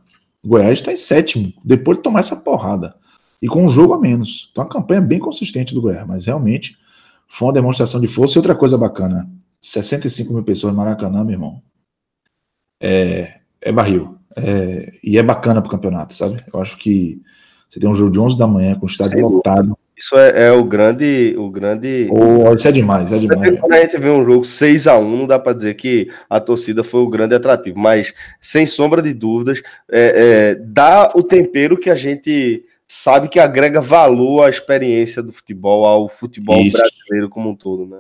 [0.43, 2.95] O Goiás está em sétimo, depois de tomar essa porrada.
[3.41, 4.49] E com um jogo a menos.
[4.52, 6.78] Então a campanha é bem consistente do Goiás, mas realmente
[7.28, 8.38] foi uma demonstração de força.
[8.38, 11.62] E outra coisa bacana: 65 mil pessoas no Maracanã, meu irmão.
[12.82, 14.18] É, é barril.
[14.35, 16.43] É, e é bacana pro campeonato, sabe?
[16.51, 17.21] Eu acho que
[17.67, 19.77] você tem um jogo de 11 da manhã com o estádio lotado.
[19.95, 21.35] Isso é, é, o grande.
[21.37, 22.09] O grande...
[22.09, 23.59] Oh, isso é demais, é demais.
[23.59, 26.39] Quando a gente vê um jogo 6 a 1 não dá para dizer que a
[26.39, 29.61] torcida foi o grande atrativo, mas sem sombra de dúvidas,
[29.91, 35.33] é, é, dá o tempero que a gente sabe que agrega valor à experiência do
[35.33, 36.77] futebol, ao futebol isso.
[36.77, 37.99] brasileiro como um todo, né?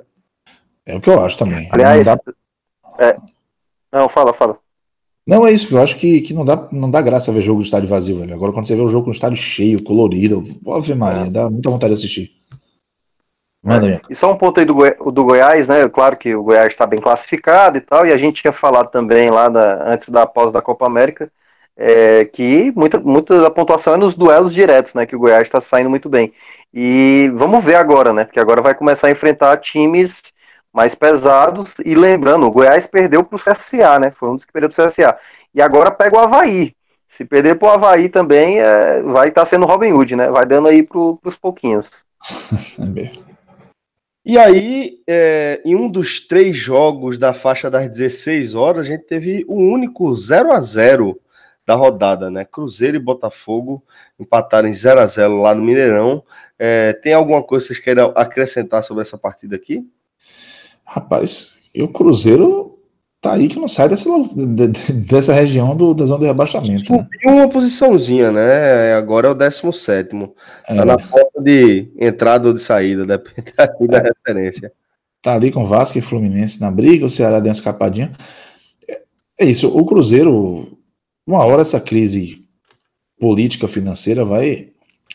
[0.85, 1.69] É o que eu acho também.
[1.71, 3.05] Aliás, não, dá...
[3.05, 3.15] é...
[3.91, 4.57] não fala, fala.
[5.29, 7.65] Não, é isso, eu acho que, que não, dá, não dá graça ver jogo de
[7.65, 8.33] estádio vazio, velho.
[8.33, 11.29] Agora, quando você vê o jogo com estádio cheio, colorido, Ave Maria, é.
[11.29, 12.31] dá muita vontade de assistir.
[13.63, 14.01] Manda, é.
[14.09, 15.87] E só um ponto aí do, Goi do Goiás, né?
[15.87, 19.29] Claro que o Goiás está bem classificado e tal, e a gente tinha falado também
[19.29, 21.31] lá da, antes da pausa da Copa América
[21.79, 25.05] é, que muita, muita da pontuação é nos duelos diretos, né?
[25.05, 26.33] Que o Goiás está saindo muito bem.
[26.73, 28.25] E vamos ver agora, né?
[28.25, 30.21] Porque agora vai começar a enfrentar times
[30.73, 31.73] mais pesados.
[31.85, 34.11] E lembrando, o Goiás perdeu para o CSA, né?
[34.11, 35.17] Foi um dos que perdeu para o CSA.
[35.53, 36.75] E agora pega o Havaí.
[37.07, 40.29] Se perder para o Havaí também, é, vai estar tá sendo Robin Hood, né?
[40.29, 41.89] Vai dando aí para os pouquinhos.
[42.95, 43.29] É
[44.25, 49.05] e aí, é, em um dos três jogos da faixa das 16 horas, a gente
[49.05, 51.19] teve o um único 0 a 0
[51.65, 52.45] da rodada, né?
[52.45, 53.83] Cruzeiro e Botafogo
[54.19, 56.23] empataram em 0 a 0 lá no Mineirão.
[56.59, 59.87] É, tem alguma coisa que vocês queiram acrescentar sobre essa partida aqui?
[60.91, 62.79] Rapaz, e o Cruzeiro
[63.21, 64.09] tá aí que não sai dessa,
[65.07, 66.71] dessa região do, da zona de rebaixamento.
[66.91, 66.99] Né?
[67.03, 67.41] Subiu né?
[67.43, 68.93] uma posiçãozinha, né?
[68.93, 70.15] Agora é o 17.
[70.67, 70.75] É.
[70.75, 73.53] Tá na porta de entrada ou de saída, depende
[73.87, 74.01] da é.
[74.01, 74.71] referência.
[75.21, 78.11] Tá ali com Vasco e Fluminense na briga, o Ceará deu uma escapadinha.
[78.87, 79.01] É,
[79.41, 80.75] é isso, o Cruzeiro,
[81.27, 82.43] uma hora essa crise
[83.19, 84.69] política financeira vai,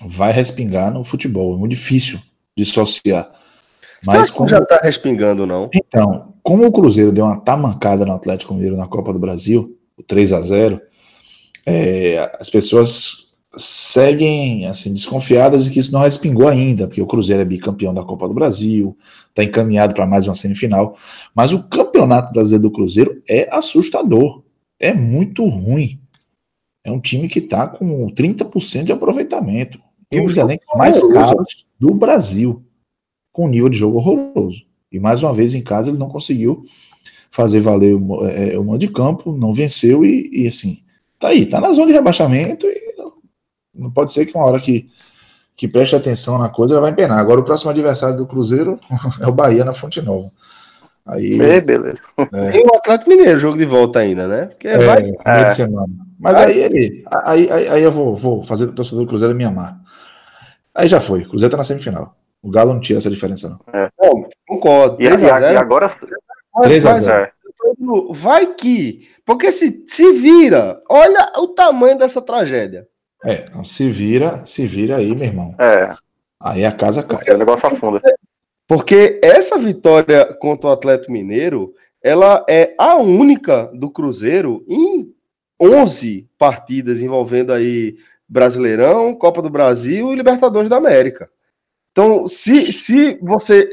[0.06, 1.54] vai respingar no futebol.
[1.54, 2.20] É muito difícil
[2.56, 3.28] dissociar.
[4.06, 4.48] Mas como...
[4.48, 5.70] já está respingando, não?
[5.74, 10.02] Então, como o Cruzeiro deu uma tamancada no Atlético Mineiro na Copa do Brasil, o
[10.02, 10.80] 3 a 0
[11.66, 13.24] é, as pessoas
[13.56, 18.02] seguem assim desconfiadas de que isso não respingou ainda, porque o Cruzeiro é bicampeão da
[18.02, 18.96] Copa do Brasil,
[19.28, 20.96] está encaminhado para mais uma semifinal,
[21.34, 24.42] mas o campeonato brasileiro do Cruzeiro é assustador,
[24.78, 26.00] é muito ruim.
[26.84, 29.80] É um time que está com 30% de aproveitamento.
[30.14, 32.62] Um dos elencos mais caros do Brasil
[33.34, 34.64] com um nível de jogo horroroso.
[34.90, 36.62] E mais uma vez em casa ele não conseguiu
[37.30, 40.78] fazer valer o, é, o mando de campo, não venceu e, e, assim,
[41.18, 43.12] tá aí, tá na zona de rebaixamento e não,
[43.76, 44.86] não pode ser que uma hora que,
[45.56, 47.18] que preste atenção na coisa ela vai empenar.
[47.18, 48.78] Agora o próximo adversário do Cruzeiro
[49.20, 50.30] é o Bahia na Fonte Nova.
[51.04, 51.98] Aí, é, beleza.
[52.32, 52.56] É.
[52.56, 54.46] E o Atlético Mineiro, jogo de volta ainda, né?
[54.46, 55.12] Porque é, vai...
[55.26, 55.50] é.
[55.50, 55.92] semana.
[56.20, 57.02] Mas aí ele.
[57.24, 59.78] Aí, aí, aí eu vou, vou fazer o torcedor do Cruzeiro me amar.
[60.72, 61.22] Aí já foi.
[61.22, 62.16] O Cruzeiro tá na semifinal.
[62.44, 63.80] O Galo não tira essa diferença, não.
[63.80, 63.90] É.
[63.98, 65.02] Não, concordo.
[65.02, 65.96] E, e, agora.
[66.62, 67.32] 3 a 0
[68.10, 69.08] Vai que.
[69.24, 72.86] Porque se, se vira, olha o tamanho dessa tragédia.
[73.24, 75.54] É, se vira, se vira aí, meu irmão.
[75.58, 75.94] É.
[76.38, 77.34] Aí a casa cai.
[77.34, 78.02] O negócio afunda.
[78.66, 81.72] Porque essa vitória contra o Atlético Mineiro,
[82.02, 85.10] ela é a única do Cruzeiro em
[85.58, 87.96] 11 partidas envolvendo aí
[88.28, 91.30] Brasileirão, Copa do Brasil e Libertadores da América.
[91.94, 93.70] Então, se, se você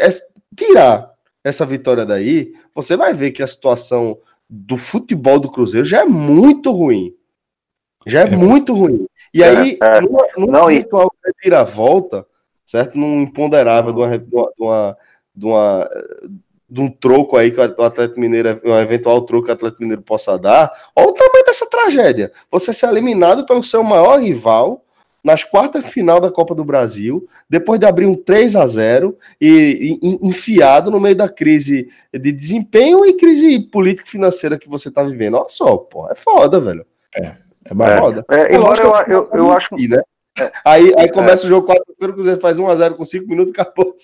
[0.56, 1.12] tirar
[1.44, 6.06] essa vitória daí, você vai ver que a situação do futebol do Cruzeiro já é
[6.06, 7.16] muito ruim.
[8.06, 9.08] Já é, é muito ruim.
[9.34, 10.02] E é, aí, é.
[10.02, 11.12] numa, numa não, virtual
[11.66, 12.28] volta,
[12.64, 12.96] certo?
[12.96, 14.98] Num imponderável de uma, de uma,
[15.36, 15.90] de uma
[16.70, 20.04] de um troco aí que o Atlético Mineiro, um eventual troco que o Atlético Mineiro
[20.04, 22.32] possa dar, olha o tamanho dessa tragédia.
[22.50, 24.86] Você ser eliminado pelo seu maior rival
[25.24, 30.00] nas quartas final da Copa do Brasil, depois de abrir um 3 a 0 e,
[30.02, 35.38] e enfiado no meio da crise de desempenho e crise político-financeira que você tá vivendo.
[35.38, 36.86] Olha só, pô, é foda, velho.
[37.16, 37.34] É,
[37.66, 38.26] é foda.
[38.32, 39.88] É, é, embora eu, eu, eu acho que.
[39.88, 40.02] Né?
[40.66, 43.96] Aí, aí começa o jogo 4 o Cruzeiro faz 1x0 com 5 minutos e acabou.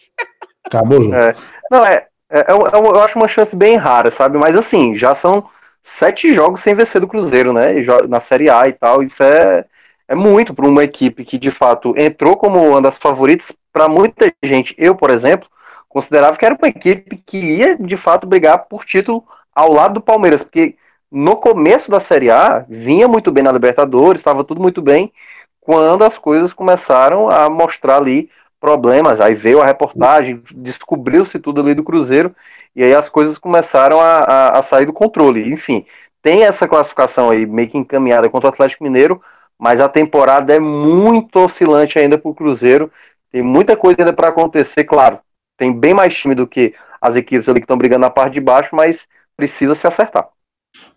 [0.64, 1.16] Acabou o jogo.
[1.16, 1.34] É.
[1.72, 4.38] Não, é, é, é, eu acho uma chance bem rara, sabe?
[4.38, 5.50] Mas assim, já são
[5.82, 7.74] sete jogos sem vencer do Cruzeiro, né?
[8.10, 9.02] Na Série A e tal.
[9.02, 9.64] Isso é,
[10.08, 14.32] é muito para uma equipe que de fato entrou como uma das favoritas para muita
[14.44, 14.74] gente.
[14.78, 15.50] Eu, por exemplo,
[15.90, 20.02] considerava que era uma equipe que ia de fato brigar por título ao lado do
[20.02, 20.76] Palmeiras, porque
[21.12, 25.12] no começo da Série A vinha muito bem na Libertadores, estava tudo muito bem,
[25.62, 28.30] quando as coisas começaram a mostrar ali
[28.60, 29.20] problemas.
[29.20, 32.36] Aí veio a reportagem, descobriu-se tudo ali do Cruzeiro,
[32.76, 35.52] e aí as coisas começaram a, a, a, sair do controle.
[35.52, 35.86] Enfim,
[36.22, 39.22] tem essa classificação aí meio que encaminhada contra o Atlético Mineiro,
[39.60, 42.92] mas a temporada é muito oscilante ainda para o Cruzeiro.
[43.32, 45.20] Tem muita coisa ainda para acontecer, claro.
[45.58, 48.42] Tem bem mais time do que as equipes ali que estão brigando na parte de
[48.42, 50.28] baixo, mas precisa se acertar.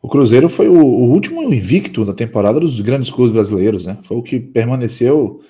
[0.02, 3.98] O Cruzeiro foi o, o, último invicto da temporada dos grandes clubes brasileiros, né?
[4.02, 5.40] Foi o que permaneceu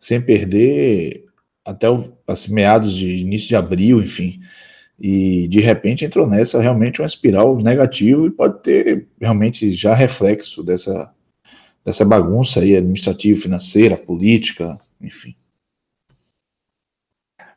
[0.00, 1.24] sem perder
[1.64, 4.40] até o, assim, meados de início de abril, enfim.
[4.98, 10.62] E de repente entrou nessa realmente uma espiral negativa e pode ter realmente já reflexo
[10.64, 11.12] dessa,
[11.84, 15.34] dessa bagunça aí administrativa, financeira, política, enfim.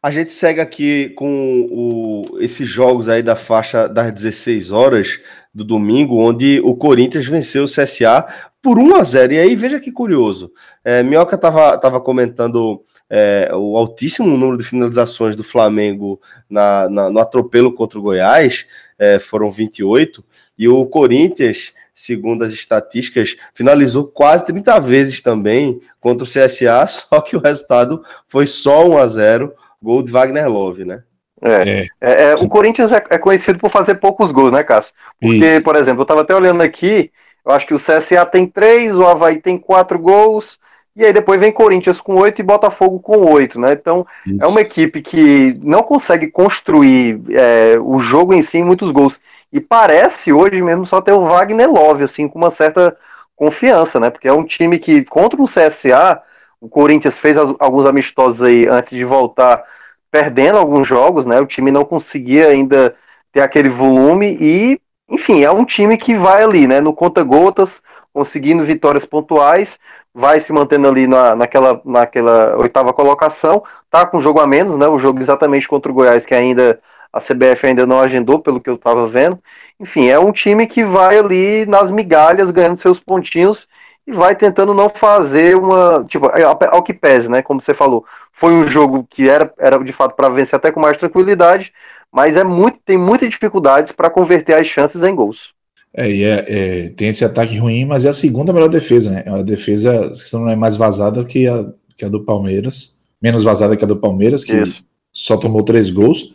[0.03, 5.19] A gente segue aqui com o, esses jogos aí da faixa das 16 horas
[5.53, 8.26] do domingo, onde o Corinthians venceu o CSA
[8.61, 9.34] por 1 a 0.
[9.34, 10.51] E aí, veja que curioso.
[10.84, 16.19] É, Minhoca estava tava comentando é, o altíssimo número de finalizações do Flamengo
[16.49, 18.65] na, na no atropelo contra o Goiás,
[18.97, 20.24] é, foram 28,
[20.57, 27.22] e o Corinthians, segundo as estatísticas, finalizou quase 30 vezes também contra o CSA, só
[27.22, 31.04] que o resultado foi só 1 a 0 Gol de Wagner Love, né?
[31.41, 31.70] É.
[31.70, 31.88] é.
[32.02, 34.93] é, é o Corinthians é, é, conhecido por fazer poucos gols, né, Cássio?
[35.20, 35.64] Porque, Isso.
[35.64, 37.12] por exemplo, eu estava até olhando aqui,
[37.43, 40.60] eu acho que o CSA tem três, o Havaí tem quatro gols,
[40.95, 43.74] e aí depois vem Corinthians com oito e Botafogo com oito, né?
[43.74, 44.43] Então Isso.
[44.43, 49.20] é uma equipe que não consegue construir é, o jogo em si em muitos gols.
[49.52, 52.95] E parece hoje mesmo só ter o Wagner Love, assim, com uma certa
[53.36, 54.10] confiança, né?
[54.10, 56.22] Porque é um time que, contra o CSA,
[56.60, 59.64] o Corinthians fez alguns amistosos aí antes de voltar,
[60.12, 61.39] perdendo alguns jogos, né?
[61.41, 62.95] O time não conseguia ainda
[63.32, 64.80] ter aquele volume e,
[65.10, 66.80] enfim, é um time que vai ali, né?
[66.80, 67.82] No conta-gotas,
[68.14, 69.80] conseguindo vitórias pontuais,
[70.14, 74.88] vai se mantendo ali na, naquela, naquela oitava colocação, tá com jogo a menos, né?
[74.88, 76.80] O jogo exatamente contra o Goiás, que ainda
[77.12, 79.39] a CBF ainda não agendou, pelo que eu estava vendo.
[79.80, 83.68] Enfim, é um time que vai ali nas migalhas, ganhando seus pontinhos
[84.07, 86.05] e vai tentando não fazer uma.
[86.07, 87.41] Tipo, é, ao que pese, né?
[87.41, 90.80] Como você falou, foi um jogo que era, era de fato para vencer até com
[90.80, 91.74] mais tranquilidade,
[92.12, 95.53] mas é muito, tem muitas dificuldades para converter as chances em gols.
[95.93, 99.24] É, e é, é, tem esse ataque ruim, mas é a segunda melhor defesa, né?
[99.26, 101.66] É uma defesa que não é mais vazada que a,
[101.97, 104.84] que a do Palmeiras, menos vazada que a do Palmeiras, que Isso.
[105.12, 106.34] Só tomou três gols.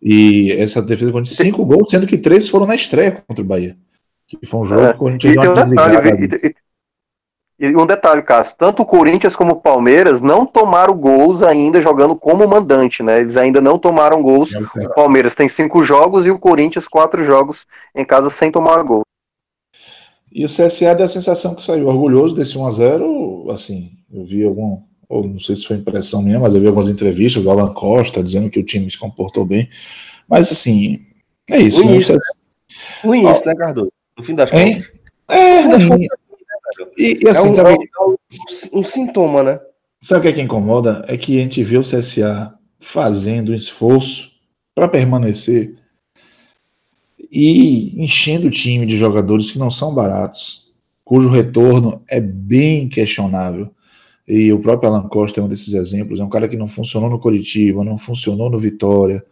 [0.00, 3.76] E essa defesa com cinco gols, sendo que três foram na estreia contra o Bahia.
[4.26, 4.92] Que foi um jogo é.
[4.94, 6.54] que a gente deu uma desligada.
[7.62, 12.16] E um detalhe, Cássio, tanto o Corinthians como o Palmeiras não tomaram gols ainda jogando
[12.16, 13.20] como mandante, né?
[13.20, 14.50] Eles ainda não tomaram gols.
[14.52, 17.64] O Palmeiras tem cinco jogos e o Corinthians quatro jogos
[17.94, 19.02] em casa sem tomar gol.
[20.32, 24.80] E o CSA deu a sensação que saiu orgulhoso desse 1x0, assim, eu vi algum,
[25.12, 28.22] ou não sei se foi impressão minha, mas eu vi algumas entrevistas do Alan Costa
[28.22, 29.68] dizendo que o time se comportou bem.
[30.26, 31.04] Mas assim,
[31.50, 31.80] é isso.
[31.80, 32.20] O início, né?
[33.04, 33.92] O início, né, Cardoso?
[34.16, 34.88] No fim das contas.
[35.28, 36.22] É, no fim das contas,
[36.96, 39.60] e, e assim, é um, sabe, é um, um, sintoma, né?
[40.00, 41.04] Sabe o que é que incomoda?
[41.06, 44.30] É que a gente vê o CSA fazendo um esforço
[44.74, 45.76] para permanecer
[47.30, 50.72] e enchendo o time de jogadores que não são baratos,
[51.04, 53.70] cujo retorno é bem questionável.
[54.26, 56.20] E o próprio Alan Costa é um desses exemplos.
[56.20, 59.24] É um cara que não funcionou no Curitiba, não funcionou no Vitória.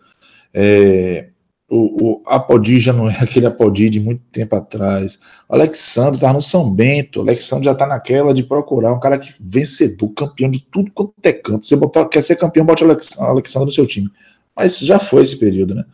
[0.52, 1.28] É,
[1.70, 5.20] o, o Apodi já não é aquele Apodi de muito tempo atrás.
[5.48, 7.20] O Alexandre tá no São Bento.
[7.20, 11.14] O Alexandre já tá naquela de procurar um cara que vencedor, campeão de tudo quanto
[11.22, 11.64] é canto.
[11.64, 14.10] Você botar, quer ser campeão, bote o Alexandre no seu time.
[14.54, 15.84] Mas já foi esse período, né?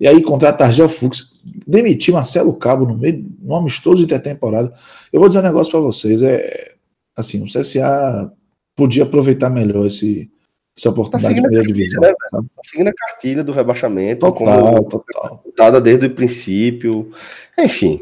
[0.00, 1.32] E aí contrata Argel Fux,
[1.64, 4.74] demitir Marcelo Cabo no meio, num amistoso intertemporada.
[5.12, 6.71] Eu vou dizer um negócio para vocês, é
[7.16, 8.32] assim, o CSA
[8.74, 10.30] podia aproveitar melhor esse,
[10.76, 12.00] essa oportunidade tá de primeira divisão.
[12.00, 15.44] Né, tá seguindo a cartilha do rebaixamento, total, total.
[15.56, 17.10] Dada desde o princípio.
[17.58, 18.00] Enfim,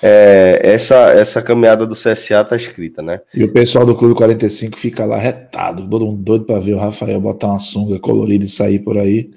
[0.00, 3.20] é, essa, essa caminhada do CSA tá escrita, né?
[3.34, 6.78] E o pessoal do Clube 45 fica lá retado, todo mundo doido para ver o
[6.78, 9.30] Rafael botar uma sunga colorida e sair por aí.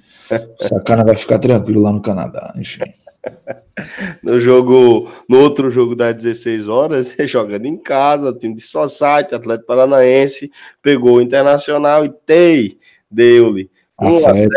[0.60, 2.84] Sacana vai ficar tranquilo lá no Canadá, enfim.
[4.24, 9.36] no jogo, no outro jogo das 16 horas, jogando em casa, o time de Society,
[9.36, 10.52] Atlético Paranaense,
[10.82, 12.78] pegou o Internacional e Tei,
[13.10, 13.70] deu-lhe
[14.02, 14.50] 1 a 0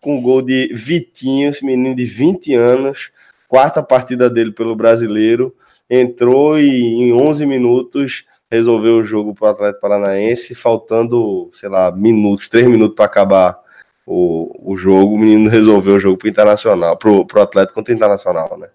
[0.00, 3.10] com gol de Vitinho, esse menino de 20 anos,
[3.48, 5.54] quarta partida dele pelo Brasileiro,
[5.90, 11.90] entrou e em 11 minutos resolveu o jogo para o Atlético Paranaense, faltando, sei lá,
[11.90, 13.65] minutos, 3 minutos para acabar
[14.06, 17.96] o, o jogo, o menino resolveu o jogo pro Internacional, pro, pro Atlético contra o
[17.96, 18.68] Internacional, né?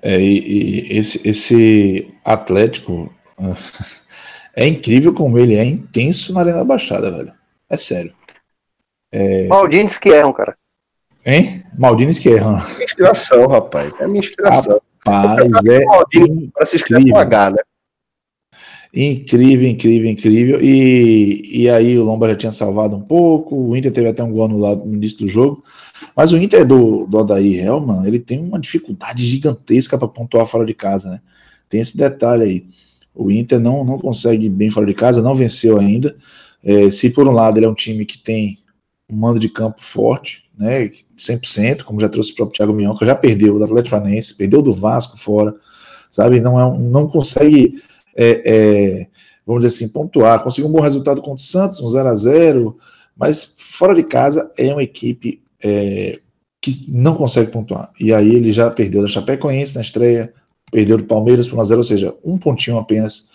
[0.00, 3.12] É, e, e esse, esse Atlético
[4.54, 7.32] é incrível como ele é intenso na Arena Baixada, velho.
[7.68, 8.12] É sério.
[9.10, 9.48] É...
[9.48, 10.56] Maldines que erram, cara.
[11.26, 11.64] Hein?
[11.76, 12.56] Maldines que erram.
[12.80, 13.92] Inspiração, rapaz.
[13.98, 14.80] É minha inspiração.
[15.04, 15.84] Rapaz, é.
[16.52, 17.58] Para se escrever com H, né?
[18.94, 20.62] Incrível, incrível, incrível.
[20.62, 24.32] E, e aí o Lomba já tinha salvado um pouco, o Inter teve até um
[24.32, 25.62] gol anulado no início do jogo.
[26.16, 30.64] Mas o Inter do, do Odair Helman, ele tem uma dificuldade gigantesca para pontuar fora
[30.64, 31.20] de casa, né?
[31.68, 32.64] Tem esse detalhe aí.
[33.14, 36.16] O Inter não, não consegue bem fora de casa, não venceu ainda.
[36.64, 38.56] É, se por um lado ele é um time que tem
[39.10, 43.14] um mando de campo forte, né, 100%, como já trouxe o próprio Thiago Minhoca, já
[43.14, 45.54] perdeu do Atlético Paranaense, perdeu do Vasco fora,
[46.10, 46.40] sabe?
[46.40, 47.80] Não, é, não consegue
[48.20, 49.06] é, é,
[49.46, 50.42] vamos dizer assim, pontuar.
[50.42, 52.76] Conseguiu um bom resultado contra o Santos, um 0 a 0
[53.16, 56.20] mas fora de casa é uma equipe é,
[56.60, 57.90] que não consegue pontuar.
[57.98, 60.32] E aí ele já perdeu da Chapecoense na estreia,
[60.70, 63.28] perdeu do Palmeiras por 1 a 0 ou seja, um pontinho apenas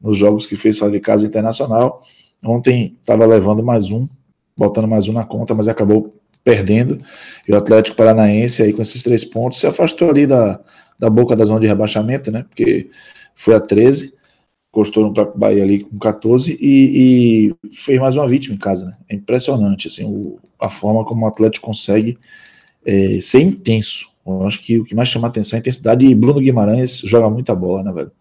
[0.00, 2.00] nos jogos que fez fora de casa internacional.
[2.42, 4.06] Ontem estava levando mais um,
[4.56, 6.14] botando mais um na conta, mas acabou
[6.44, 7.00] perdendo.
[7.46, 10.60] E o Atlético Paranaense aí com esses três pontos se afastou ali da,
[10.98, 12.44] da boca da zona de rebaixamento, né?
[12.48, 12.90] Porque
[13.34, 14.19] foi a 13
[14.72, 18.86] encostou no próprio Bahia ali com 14 e, e fez mais uma vítima em casa.
[18.86, 18.96] Né?
[19.10, 22.16] É impressionante assim, o, a forma como o Atlético consegue
[22.86, 24.08] é, ser intenso.
[24.24, 26.06] Eu acho que o que mais chama a atenção é a intensidade.
[26.06, 28.12] E Bruno Guimarães joga muita bola, né, velho?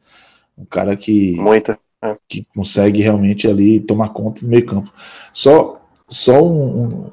[0.57, 2.17] Um cara que, muita, é.
[2.27, 4.91] que consegue realmente ali tomar conta do meio campo.
[5.31, 7.11] Só, só um, um,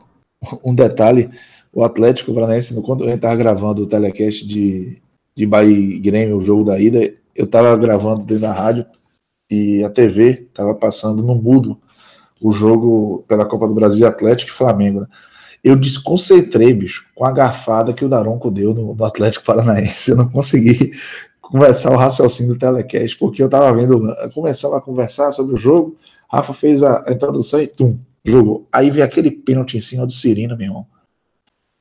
[0.64, 1.28] um detalhe:
[1.72, 4.96] o Atlético Paranaense, quando eu estava gravando o telecast de,
[5.34, 8.86] de Bahia Grêmio, o jogo da ida, eu estava gravando dentro da rádio
[9.50, 11.80] e a TV estava passando no mudo
[12.42, 15.00] o jogo pela Copa do Brasil Atlético e Flamengo.
[15.00, 15.06] Né?
[15.62, 20.10] Eu desconcentrei, bicho, com a garfada que o Daronco deu no, no, Atlético Paranaense.
[20.10, 20.92] Eu não consegui
[21.40, 24.00] conversar o raciocínio do telecast, porque eu estava vendo,
[24.34, 25.96] começava a conversar sobre o jogo,
[26.28, 28.66] Rafa fez a, a introdução e tum, jogou.
[28.72, 30.86] Aí veio aquele pênalti em cima do Cirino, meu irmão.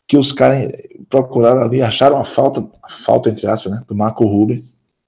[0.07, 0.71] Que os caras
[1.09, 4.63] procuraram ali, acharam a falta, a falta entre aspas, né, do Marco Rubem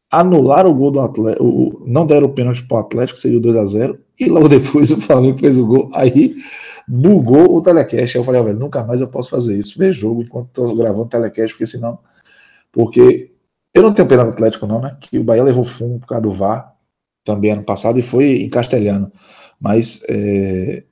[0.09, 3.55] anularam o gol do Atlético, não deram o pênalti para o Atlético, seria o 2
[3.57, 5.89] a 0 e logo depois o Flamengo fez o gol.
[5.93, 6.35] Aí
[6.87, 8.17] bugou o telecast.
[8.17, 9.77] Aí eu falei, velho, nunca mais eu posso fazer isso.
[9.77, 11.99] Ver jogo enquanto estou gravando telecast, porque senão.
[12.71, 13.31] Porque
[13.73, 14.97] eu não tenho pena do Atlético, não, né?
[15.01, 16.73] Que o Bahia levou fumo por causa do VAR
[17.23, 19.11] também ano passado e foi em castelhano.
[19.61, 20.83] Mas é,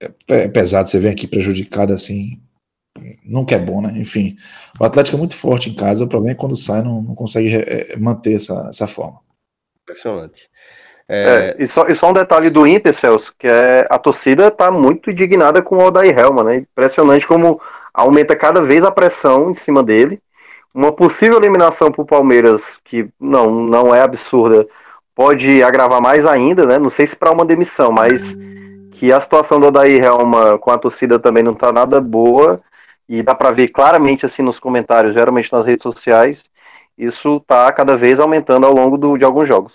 [0.00, 2.40] é, é pesado você ver aqui prejudicado assim
[3.24, 3.92] nunca é bom, né?
[3.96, 4.36] Enfim,
[4.78, 7.54] o Atlético é muito forte em casa, o problema é quando sai não, não consegue
[7.54, 9.18] é, manter essa, essa forma.
[9.82, 10.48] Impressionante.
[11.08, 11.24] É...
[11.24, 14.70] É, e, só, e só um detalhe do Inter, Celso, que é a torcida está
[14.70, 16.56] muito indignada com o Odair Helman, né?
[16.56, 17.60] Impressionante como
[17.92, 20.20] aumenta cada vez a pressão em cima dele.
[20.74, 24.66] Uma possível eliminação para o Palmeiras, que não, não é absurda,
[25.14, 26.78] pode agravar mais ainda, né?
[26.78, 28.34] Não sei se para uma demissão, mas
[28.92, 32.62] que a situação do Odair Helma com a torcida também não está nada boa
[33.08, 36.44] e dá para ver claramente assim nos comentários, geralmente nas redes sociais,
[36.96, 39.72] isso está cada vez aumentando ao longo do, de alguns jogos.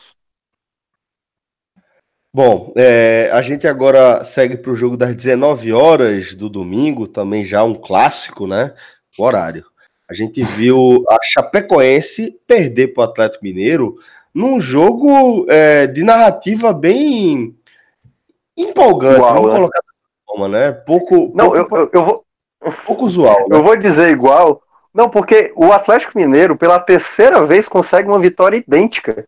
[2.34, 7.44] Bom, é, a gente agora segue para o jogo das 19 horas do domingo, também
[7.44, 8.76] já um clássico, né?
[9.18, 9.66] O horário.
[10.10, 13.96] A gente viu a Chapecoense perder para o Atlético Mineiro
[14.34, 17.56] num jogo é, de narrativa bem
[18.56, 19.56] empolgante, Uau, vamos né?
[19.56, 20.72] colocar dessa forma, né?
[20.72, 21.32] Pouco.
[21.36, 21.76] Não, pouco...
[21.76, 22.27] Eu, eu, eu, vou,
[22.72, 23.48] pouco usual.
[23.50, 23.58] Né?
[23.58, 24.62] Eu vou dizer igual.
[24.94, 29.26] Não, porque o Atlético Mineiro, pela terceira vez, consegue uma vitória idêntica.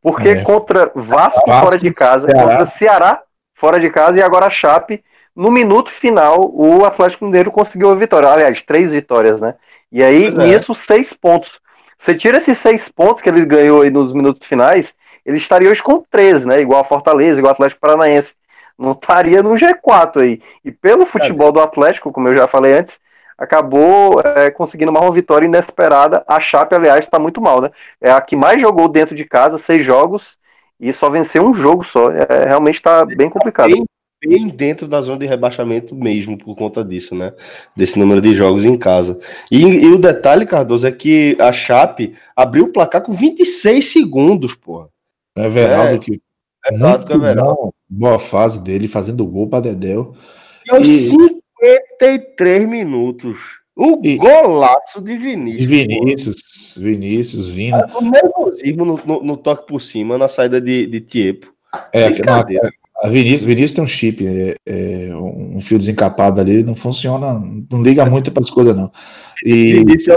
[0.00, 0.42] Porque é.
[0.42, 2.42] contra Vasco, Vasco fora de casa, Ceará.
[2.42, 3.22] contra Ceará
[3.54, 5.02] fora de casa e agora a Chape
[5.38, 8.28] no minuto final, o Atlético Mineiro conseguiu a vitória.
[8.28, 9.54] Aliás, três vitórias, né?
[9.92, 10.30] E aí, é.
[10.30, 11.48] nisso, seis pontos.
[11.96, 15.80] Você tira esses seis pontos que ele ganhou aí nos minutos finais, ele estaria hoje
[15.80, 16.60] com 13, né?
[16.60, 18.34] Igual a Fortaleza, igual o Atlético Paranaense.
[18.78, 20.40] Não estaria no G4 aí.
[20.64, 23.00] E pelo futebol do Atlético, como eu já falei antes,
[23.38, 26.24] acabou é, conseguindo uma vitória inesperada.
[26.26, 27.70] A Chape, aliás, está muito mal, né?
[28.00, 30.36] É a que mais jogou dentro de casa, seis jogos,
[30.80, 32.10] e só venceu um jogo só.
[32.10, 33.70] É, realmente está bem complicado.
[33.70, 33.84] Bem,
[34.24, 37.32] bem, dentro da zona de rebaixamento mesmo, por conta disso, né?
[37.76, 39.18] Desse número de jogos em casa.
[39.50, 44.54] E, e o detalhe, Cardoso, é que a Chape abriu o placar com 26 segundos,
[44.54, 44.88] porra.
[45.36, 46.20] É Everaldo é, que.
[46.64, 47.74] Que é Everaldo.
[47.88, 50.14] Boa fase dele, fazendo gol para Dedéu.
[50.66, 51.08] E aos e...
[51.10, 53.38] 53 minutos.
[53.74, 54.16] O e...
[54.16, 55.70] golaço de Vinícius.
[55.70, 56.78] Vinícius.
[56.78, 57.78] Vinícius vindo.
[57.94, 61.52] O nervosismo no, no, no, toque por cima, na saída de, de Tiepo.
[61.92, 62.08] É,
[63.02, 67.40] a Vinícius, Vinícius tem um chip, é, é, um fio desencapado ali, não funciona,
[67.70, 68.90] não liga muito para as coisas, não.
[69.44, 70.16] E Vinícius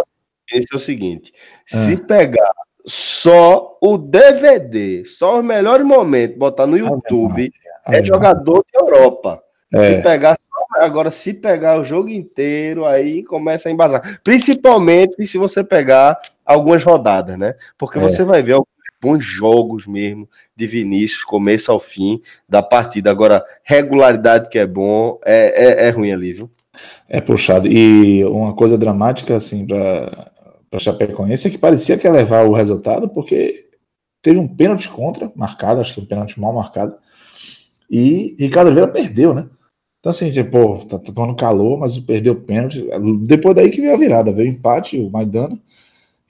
[0.52, 1.32] é, é o seguinte:
[1.72, 1.78] ah.
[1.78, 2.52] se pegar
[2.86, 7.51] só o DVD, só os melhores momentos, botar no YouTube,
[7.86, 9.41] é jogador de Europa.
[9.73, 9.97] É.
[9.97, 10.38] Se pegar
[10.75, 14.19] agora, se pegar o jogo inteiro, aí começa a embasar.
[14.23, 17.55] Principalmente se você pegar algumas rodadas, né?
[17.77, 18.01] Porque é.
[18.01, 18.71] você vai ver alguns
[19.01, 23.09] bons jogos mesmo de Vinícius, começo ao fim da partida.
[23.09, 26.51] Agora, regularidade que é bom, é, é, é ruim ali, viu?
[27.09, 27.67] É puxado.
[27.67, 30.32] E uma coisa dramática, assim, para
[30.72, 33.53] para Chapecoense é que parecia que ia levar o resultado, porque
[34.22, 36.95] teve um pênalti contra, marcado, acho que um pênalti mal marcado,
[37.89, 39.47] e Ricardo Oliveira perdeu, né?
[39.99, 42.88] Então, assim, você, pô, tá, tá tomando calor, mas perdeu o pênalti.
[43.19, 45.55] Depois daí que veio a virada, veio o empate, o Maidana,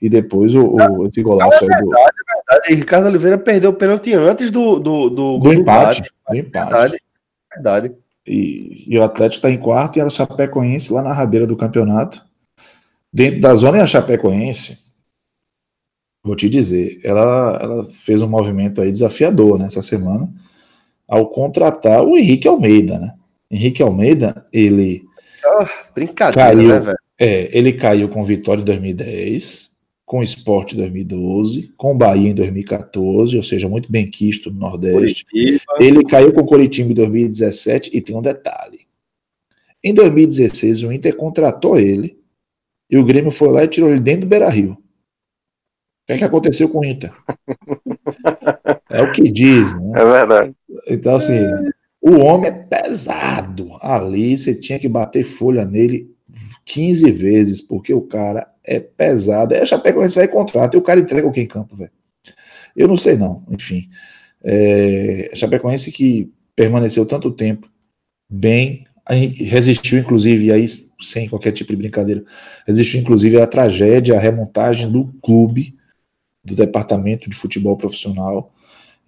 [0.00, 1.88] e depois o, o esse golaço é aí do.
[1.88, 2.74] Verdade, é verdade.
[2.74, 6.02] Ricardo Oliveira perdeu o pênalti antes do, do, do, do empate.
[6.28, 6.68] Do empate.
[6.68, 7.02] Verdade.
[7.54, 7.94] verdade.
[8.26, 12.24] E, e o Atlético está em quarto e a Chapecoense lá na rabeira do campeonato
[13.12, 14.78] Dentro da zona e a Chapecoense,
[16.24, 20.32] vou te dizer, ela, ela fez um movimento aí desafiador nessa né, semana
[21.06, 23.14] ao contratar o Henrique Almeida, né?
[23.50, 25.04] Henrique Almeida, ele.
[25.44, 26.98] Oh, brincadeira, caiu, né, velho?
[27.18, 29.70] É, ele caiu com Vitória em 2010,
[30.06, 35.26] com Esporte em 2012, com Bahia em 2014, ou seja, muito bem quisto no Nordeste.
[35.26, 35.62] Curitiba.
[35.80, 38.80] Ele caiu com Coritiba em 2017 e tem um detalhe.
[39.84, 42.21] Em 2016, o Inter contratou ele
[42.92, 44.72] e o Grêmio foi lá e tirou ele dentro do Beira Rio.
[44.72, 44.76] O
[46.06, 47.10] que, é que aconteceu com o Inter?
[48.90, 49.92] É o que diz, né?
[49.94, 50.54] É verdade.
[50.86, 51.38] Então, assim,
[52.02, 53.70] o homem é pesado.
[53.80, 56.14] Ali você tinha que bater folha nele
[56.66, 59.54] 15 vezes, porque o cara é pesado.
[59.54, 61.90] É a Chapecoense vai contrato e o cara entrega o que em campo, velho.
[62.76, 63.42] Eu não sei, não.
[63.50, 63.88] Enfim.
[64.44, 67.70] É, a Chapecoense que permaneceu tanto tempo
[68.28, 70.66] bem, resistiu, inclusive, aí
[71.00, 72.24] sem qualquer tipo de brincadeira,
[72.66, 75.74] resistiu, inclusive, a tragédia, a remontagem do clube,
[76.44, 78.52] do departamento de futebol profissional,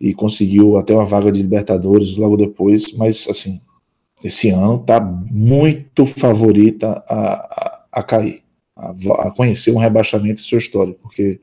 [0.01, 3.61] e conseguiu até uma vaga de Libertadores logo depois, mas, assim,
[4.24, 8.42] esse ano está muito favorita a, a, a cair,
[8.76, 11.40] a, a, conhecer um rebaixamento em sua história, porque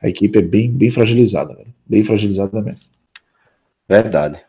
[0.00, 2.86] a equipe é bem, bem fragilizada, bem fragilizada mesmo.
[3.88, 4.47] Verdade.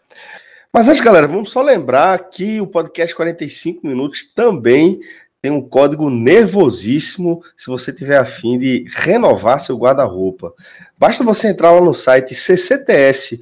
[0.72, 4.99] Mas antes, galera, vamos só lembrar que o podcast 45 minutos também
[5.41, 10.53] tem um código nervosíssimo se você tiver afim de renovar seu guarda-roupa.
[10.95, 13.39] Basta você entrar lá no site ccts.com.br,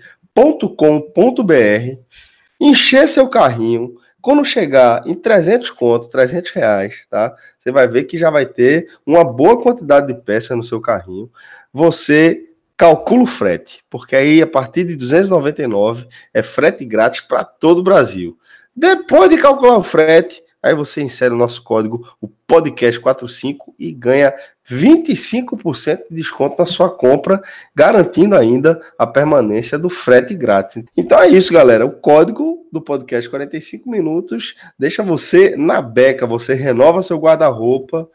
[2.62, 7.36] encher seu carrinho, quando chegar em 300 conto, 300 reais, tá?
[7.60, 11.30] Você vai ver que já vai ter uma boa quantidade de peças no seu carrinho.
[11.74, 12.47] Você
[12.78, 17.84] calcula o frete, porque aí a partir de 299 é frete grátis para todo o
[17.84, 18.38] Brasil.
[18.76, 24.32] Depois de calcular o frete, aí você insere o nosso código, o podcast45 e ganha
[24.70, 27.42] 25% de desconto na sua compra,
[27.74, 30.84] garantindo ainda a permanência do frete grátis.
[30.96, 31.86] Então é isso, galera.
[31.86, 38.08] O código do podcast 45 minutos deixa você na beca, você renova seu guarda-roupa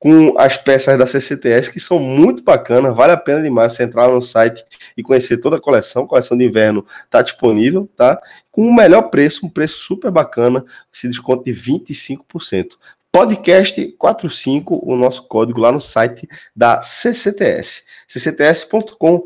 [0.00, 4.08] com as peças da CCTS, que são muito bacanas, vale a pena demais você entrar
[4.08, 4.64] no site
[4.96, 6.04] e conhecer toda a coleção.
[6.04, 8.18] A coleção de inverno está disponível, tá?
[8.50, 12.78] Com o melhor preço, um preço super bacana, esse desconto de 25%.
[13.12, 16.26] Podcast 45, o nosso código lá no site
[16.56, 19.18] da CCTS, ccts.com.br.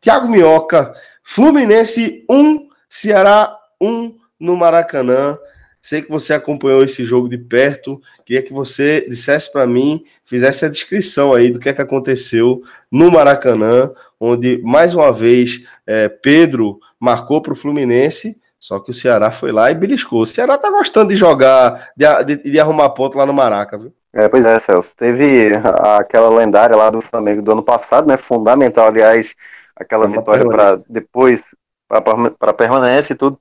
[0.00, 5.36] Tiago Minhoca, Fluminense 1, Ceará 1 no Maracanã.
[5.84, 8.00] Sei que você acompanhou esse jogo de perto.
[8.24, 12.62] Queria que você dissesse para mim, fizesse a descrição aí do que é que aconteceu
[12.90, 18.40] no Maracanã, onde mais uma vez é, Pedro marcou para o Fluminense.
[18.58, 20.22] Só que o Ceará foi lá e beliscou.
[20.22, 23.92] O Ceará tá gostando de jogar, de, de, de arrumar ponto lá no Maraca, viu?
[24.14, 24.96] É, pois é, Celso.
[24.96, 25.52] Teve
[25.98, 28.16] aquela lendária lá do Flamengo do ano passado, né?
[28.16, 29.34] Fundamental, aliás,
[29.76, 31.54] aquela é vitória para depois,
[31.86, 33.38] para permanece e tudo.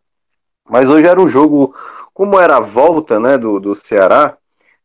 [0.70, 1.76] Mas hoje era um jogo,
[2.14, 4.38] como era a volta, né, do, do Ceará,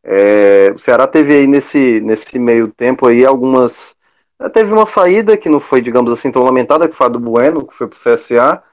[0.03, 3.95] é, o Ceará teve aí nesse, nesse meio tempo aí algumas.
[4.53, 7.67] Teve uma saída que não foi, digamos assim, tão lamentada, que foi a do Bueno,
[7.67, 8.63] que foi pro CSA,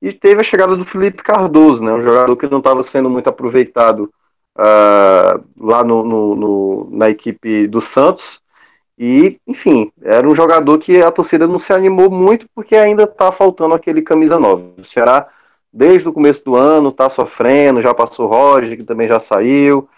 [0.00, 3.28] e teve a chegada do Felipe Cardoso, né, um jogador que não estava sendo muito
[3.28, 4.10] aproveitado
[4.56, 8.40] uh, lá no, no, no, na equipe do Santos.
[8.98, 13.32] E, enfim, era um jogador que a torcida não se animou muito porque ainda está
[13.32, 14.74] faltando aquele camisa 9.
[14.78, 15.26] O Ceará,
[15.72, 19.88] desde o começo do ano, está sofrendo, já passou o Roger, que também já saiu.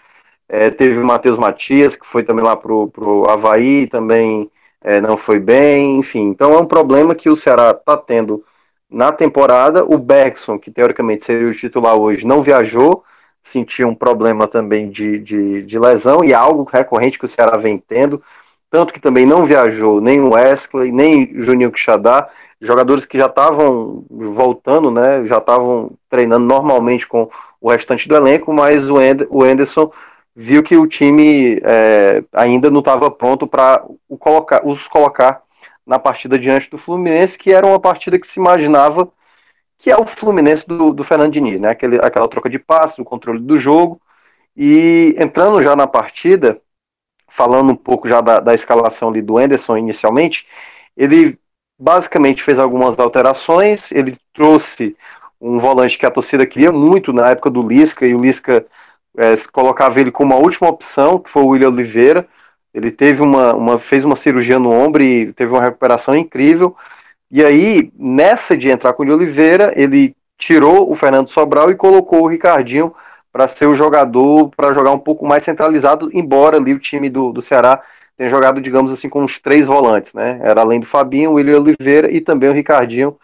[0.47, 4.49] É, teve o Matheus Matias, que foi também lá pro, pro Havaí, também
[4.83, 6.29] é, não foi bem, enfim.
[6.29, 8.43] Então é um problema que o Ceará está tendo
[8.89, 9.83] na temporada.
[9.83, 13.03] O Bergson, que teoricamente seria o titular hoje, não viajou,
[13.41, 17.57] sentiu um problema também de, de, de lesão, e é algo recorrente que o Ceará
[17.57, 18.21] vem tendo.
[18.69, 22.29] Tanto que também não viajou nem o Wesley, nem o Juninho Quixadá,
[22.65, 28.53] jogadores que já estavam voltando, né, já estavam treinando normalmente com o restante do elenco,
[28.53, 29.91] mas o, End o Anderson
[30.35, 33.83] viu que o time é, ainda não estava pronto para
[34.19, 35.41] colocar, os colocar
[35.85, 39.11] na partida diante do Fluminense, que era uma partida que se imaginava
[39.83, 41.69] que é o Fluminense do, do Fernando Diniz, né?
[41.69, 43.99] Aquele, aquela troca de passos, o controle do jogo.
[44.55, 46.61] E entrando já na partida,
[47.27, 50.47] falando um pouco já da, da escalação ali do Anderson inicialmente,
[50.95, 51.37] ele
[51.83, 54.95] basicamente fez algumas alterações, ele trouxe
[55.39, 58.65] um volante que a torcida queria muito na época do Lisca, e o Lisca
[59.17, 62.25] é, colocava ele como a última opção, que foi o William Oliveira.
[62.73, 66.75] Ele teve uma, uma, fez uma cirurgia no ombro e teve uma recuperação incrível.
[67.29, 72.23] E aí, nessa de entrar com o Oliveira, ele tirou o Fernando Sobral e colocou
[72.23, 72.95] o Ricardinho
[73.31, 77.33] para ser o jogador, para jogar um pouco mais centralizado, embora ali o time do,
[77.33, 77.81] do Ceará
[78.17, 80.39] tenha jogado, digamos assim, com os três volantes, né?
[80.43, 83.17] Era além do Fabinho, o William Oliveira e também o Ricardinho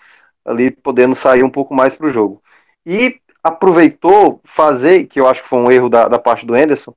[0.45, 2.41] ali podendo sair um pouco mais para o jogo.
[2.85, 6.93] E aproveitou fazer, que eu acho que foi um erro da, da parte do Anderson,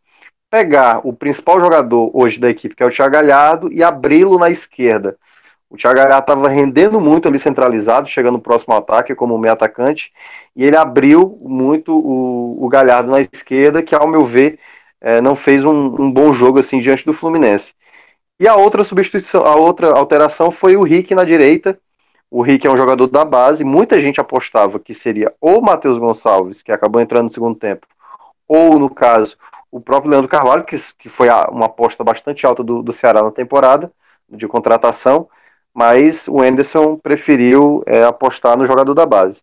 [0.50, 4.50] pegar o principal jogador hoje da equipe, que é o Thiago Galhardo, e abri-lo na
[4.50, 5.16] esquerda.
[5.70, 10.12] O Thiago Galhardo estava rendendo muito ali centralizado, chegando no próximo ataque como meio atacante,
[10.54, 14.58] e ele abriu muito o, o Galhardo na esquerda, que ao meu ver
[15.00, 17.72] é, não fez um, um, bom jogo assim diante do Fluminense.
[18.42, 21.78] E a outra substituição, a outra alteração foi o Rick na direita,
[22.28, 23.62] o Rick é um jogador da base.
[23.62, 27.86] Muita gente apostava que seria ou o Matheus Gonçalves, que acabou entrando no segundo tempo,
[28.48, 29.36] ou, no caso,
[29.70, 33.30] o próprio Leandro Carvalho, que, que foi uma aposta bastante alta do, do Ceará na
[33.30, 33.92] temporada,
[34.28, 35.28] de contratação,
[35.72, 39.40] mas o Anderson preferiu é, apostar no jogador da base.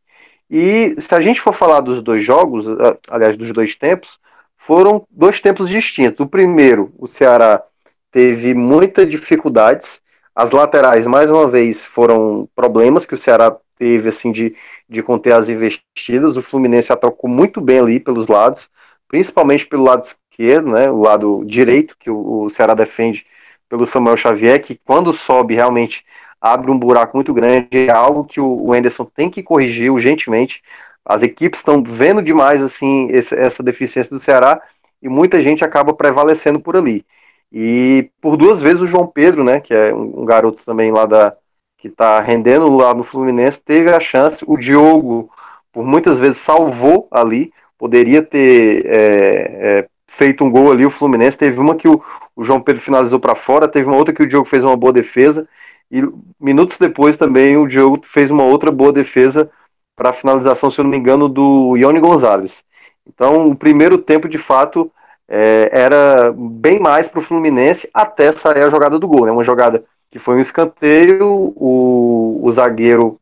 [0.51, 2.65] E se a gente for falar dos dois jogos,
[3.09, 4.19] aliás, dos dois tempos,
[4.57, 6.19] foram dois tempos distintos.
[6.19, 7.63] O primeiro, o Ceará
[8.11, 10.01] teve muitas dificuldades
[10.39, 14.55] as laterais, mais uma vez, foram problemas que o Ceará teve assim de,
[14.87, 16.37] de conter as investidas.
[16.37, 18.69] O Fluminense atacou muito bem ali pelos lados,
[19.05, 23.25] principalmente pelo lado esquerdo, né, o lado direito, que o, o Ceará defende
[23.67, 26.05] pelo Samuel Xavier, que quando sobe realmente
[26.39, 27.67] abre um buraco muito grande.
[27.89, 30.63] É algo que o, o Anderson tem que corrigir urgentemente.
[31.03, 34.61] As equipes estão vendo demais assim esse, essa deficiência do Ceará
[35.01, 37.05] e muita gente acaba prevalecendo por ali.
[37.51, 41.35] E por duas vezes o João Pedro, né, que é um, garoto também lá da
[41.77, 44.43] que está rendendo lá no Fluminense, teve a chance.
[44.45, 45.29] O Diogo,
[45.71, 50.85] por muitas vezes, salvou ali, poderia ter é, é, feito um gol ali.
[50.85, 52.03] O Fluminense teve uma que o,
[52.35, 54.91] o João Pedro finalizou para fora, teve uma outra que o Diogo fez uma boa
[54.91, 55.47] defesa.
[55.89, 56.03] E
[56.39, 59.49] minutos depois também o Diogo fez uma outra boa defesa
[59.95, 62.63] para a finalização, se eu não me engano, do Ione Gonzalez.
[63.07, 64.91] Então, o primeiro tempo, de fato,
[65.29, 69.25] é, era bem mais para o Fluminense até sair a jogada do gol.
[69.27, 69.31] Né?
[69.31, 73.19] Uma jogada que foi um escanteio, o, o zagueiro,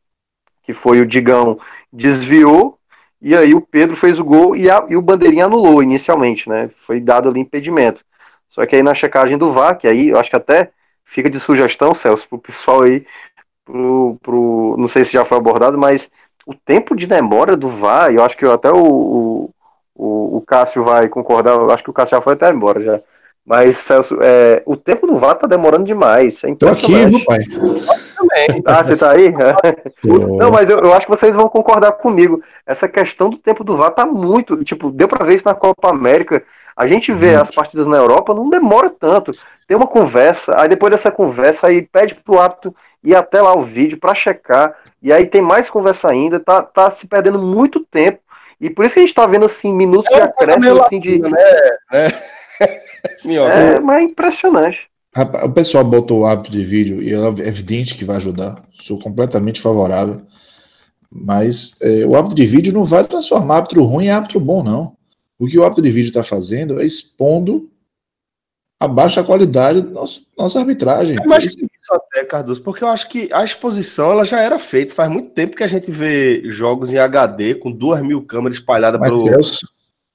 [0.64, 1.60] que foi o Digão,
[1.92, 2.78] desviou,
[3.22, 6.70] e aí o Pedro fez o gol e, a, e o Bandeirinha anulou inicialmente, né?
[6.86, 8.06] Foi dado ali impedimento.
[8.48, 10.72] Só que aí na checagem do VAR, que aí eu acho que até
[11.04, 13.06] fica de sugestão, Celso, pro pessoal aí,
[13.66, 16.10] pro, pro, não sei se já foi abordado, mas
[16.46, 19.54] o tempo de demora do VAR, eu acho que até o, o,
[19.98, 23.00] o Cássio vai concordar, eu acho que o Cássio já foi até embora já.
[23.48, 26.44] Mas, Celso, é, o tempo do VAR tá demorando demais.
[26.44, 27.40] É Tô aqui, meu pai.
[27.48, 28.62] Também.
[28.66, 29.34] Ah, você tá aí?
[30.38, 32.44] Não, mas eu, eu, acho que vocês vão concordar comigo.
[32.66, 34.62] Essa questão do tempo do VAR tá muito.
[34.66, 36.44] Tipo, deu pra ver isso na Copa América.
[36.76, 39.32] A gente vê as partidas na Europa, não demora tanto.
[39.66, 43.64] Tem uma conversa, aí depois dessa conversa, aí pede pro árbitro ir até lá o
[43.64, 44.76] vídeo para checar.
[45.02, 46.38] E aí tem mais conversa ainda.
[46.38, 48.20] Tá, tá se perdendo muito tempo
[48.60, 51.20] E por isso que a gente tá vendo assim, minutos é de acréscimo assim de.
[51.20, 51.30] Né?
[51.92, 52.08] É.
[53.26, 54.80] é, mas é impressionante.
[55.44, 58.64] O pessoal botou o hábito de vídeo e é evidente que vai ajudar.
[58.80, 60.22] Sou completamente favorável.
[61.10, 64.96] Mas é, o hábito de vídeo não vai transformar hábito ruim em hábito bom, não.
[65.40, 67.70] O que o hábito de vídeo está fazendo é expondo
[68.80, 71.18] a baixa qualidade da nossa, nossa arbitragem.
[71.18, 74.94] É que isso até, Cardoso, porque eu acho que a exposição ela já era feita.
[74.94, 79.00] Faz muito tempo que a gente vê jogos em HD com duas mil câmeras espalhadas
[79.00, 79.24] pelo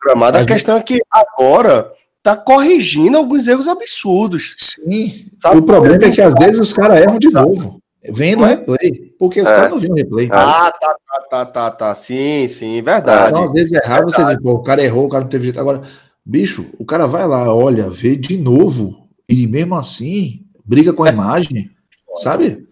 [0.05, 0.37] gramado.
[0.37, 0.95] A, a questão gente...
[0.95, 1.91] é que agora
[2.23, 4.55] tá corrigindo alguns erros absurdos.
[4.59, 5.27] Sim.
[5.41, 5.59] Sabe?
[5.59, 7.81] O problema é que às vezes os caras erram de novo.
[8.11, 9.13] Vendo replay.
[9.19, 9.55] Porque os é.
[9.55, 10.29] caras não viram replay.
[10.33, 11.95] Ah, tá, tá, tá, tá, tá.
[11.95, 13.31] Sim, sim, verdade.
[13.31, 15.61] Então, às vezes errar, vocês dizem, pô, o cara errou, o cara não teve jeito.
[15.61, 15.83] Agora,
[16.25, 19.09] bicho, o cara vai lá, olha, vê de novo.
[19.29, 21.71] E mesmo assim, briga com a imagem,
[22.17, 22.67] sabe?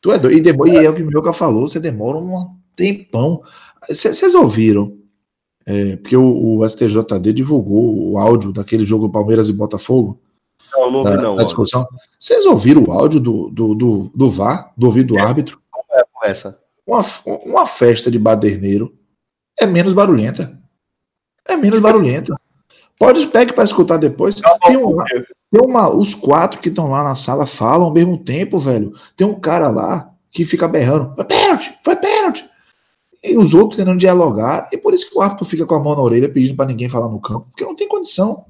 [0.00, 0.38] Tu é doido.
[0.38, 3.42] E, demora, e é o que o Mioca falou, você demora um tempão.
[3.88, 4.96] Vocês ouviram?
[5.64, 10.20] É, porque o, o, STJD divulgou o áudio daquele jogo Palmeiras e Botafogo.
[10.72, 11.36] Não, não ouvi, não.
[11.36, 11.86] Da discussão.
[12.18, 15.60] Vocês ouviram o áudio do, do, do, do VAR, do ouvido do é, árbitro?
[15.70, 16.56] Como é essa?
[16.86, 17.00] Uma,
[17.44, 18.94] uma festa de baderneiro
[19.58, 20.56] é menos barulhenta.
[21.44, 22.38] É menos barulhenta.
[22.98, 24.34] Pode pegar para escutar depois.
[24.34, 25.04] Tem uma,
[25.50, 28.92] tem uma, os quatro que estão lá na sala falam ao mesmo tempo, velho.
[29.16, 32.48] Tem um cara lá que fica berrando: foi pênalti, foi pênalti.
[33.22, 34.68] E os outros tentando dialogar.
[34.72, 36.88] E por isso que o árbitro fica com a mão na orelha pedindo para ninguém
[36.88, 38.44] falar no campo, porque não tem condição.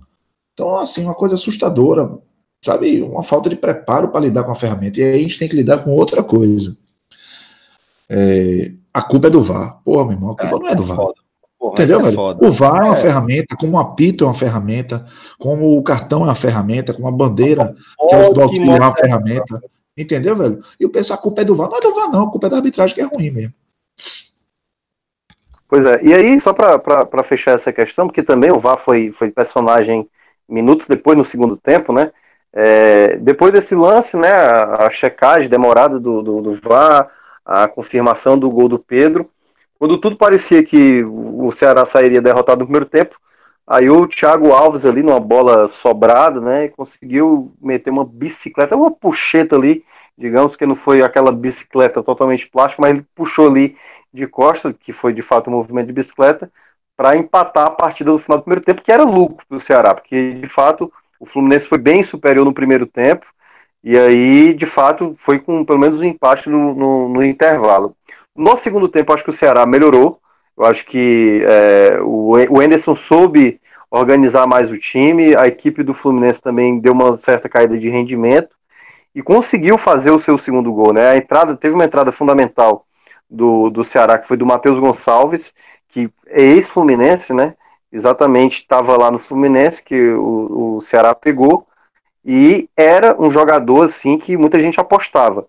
[0.53, 2.19] Então, assim, uma coisa assustadora,
[2.63, 3.03] sabe?
[3.03, 5.01] Uma falta de preparo para lidar com a ferramenta.
[5.01, 6.77] E aí a gente tem que lidar com outra coisa.
[8.09, 9.81] É, a culpa é do VAR.
[9.85, 10.99] Porra, meu irmão, a culpa é, não é do VAR.
[11.59, 12.37] Porra, Entendeu, é velho?
[12.41, 13.01] o VAR é uma é.
[13.01, 15.07] ferramenta, como o apito é uma ferramenta,
[15.39, 17.75] como o cartão é uma ferramenta, como a bandeira,
[18.09, 19.63] que é o auxiliar é uma ferramenta.
[19.97, 20.63] Entendeu, velho?
[20.79, 21.71] E o pessoal, a culpa é do VAR.
[21.71, 22.25] Não é do VAR, não.
[22.25, 23.55] A culpa é da arbitragem, que é ruim mesmo.
[25.69, 26.03] Pois é.
[26.03, 30.09] E aí, só para fechar essa questão, porque também o VAR foi, foi personagem
[30.49, 32.13] minutos depois no segundo tempo, né?
[32.53, 37.11] É, depois desse lance, né, a, a checagem demorada do, do, do, VAR,
[37.45, 39.31] a confirmação do gol do Pedro,
[39.79, 43.17] quando tudo parecia que o Ceará sairia derrotado no primeiro tempo,
[43.67, 49.57] aí o Thiago Alves ali numa bola sobrada, né, conseguiu meter uma bicicleta, uma puxeta
[49.57, 49.85] ali,
[50.17, 53.77] digamos que não foi aquela bicicleta totalmente plástica, mas ele puxou ali
[54.13, 56.51] de costa, que foi de fato um movimento de bicicleta,
[56.97, 59.95] para empatar a partida do final do primeiro tempo, que era lucro para o Ceará,
[59.95, 63.27] porque de fato o Fluminense foi bem superior no primeiro tempo,
[63.85, 67.95] e aí de fato foi com pelo menos um empate no, no, no intervalo.
[68.37, 70.21] No segundo tempo, acho que o Ceará melhorou,
[70.57, 73.61] eu acho que é, o, Enderson soube
[73.91, 78.51] organizar mais o time, a equipe do Fluminense também deu uma certa caída de rendimento
[79.15, 81.11] e conseguiu fazer o seu segundo gol, né?
[81.11, 82.87] A entrada teve uma entrada fundamental
[83.29, 85.55] do, do Ceará que foi do Matheus Gonçalves
[85.89, 87.55] que é ex-Fluminense, né?
[87.93, 91.67] Exatamente, estava lá no Fluminense que o, o Ceará pegou
[92.25, 95.47] e era um jogador assim que muita gente apostava.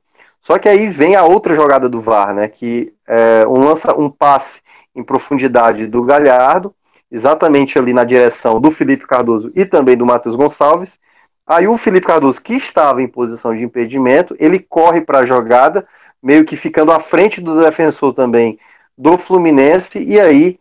[0.48, 2.48] Só que aí vem a outra jogada do VAR, né?
[2.48, 4.62] Que é um lança um passe
[4.96, 6.74] em profundidade do Galhardo,
[7.12, 11.02] exatamente ali na direção do Felipe Cardoso e também do Matheus Gonçalves.
[11.46, 15.86] Aí o Felipe Cardoso, que estava em posição de impedimento, ele corre para a jogada,
[16.24, 18.58] meio que ficando à frente do defensor também
[18.98, 20.58] do Fluminense, e aí,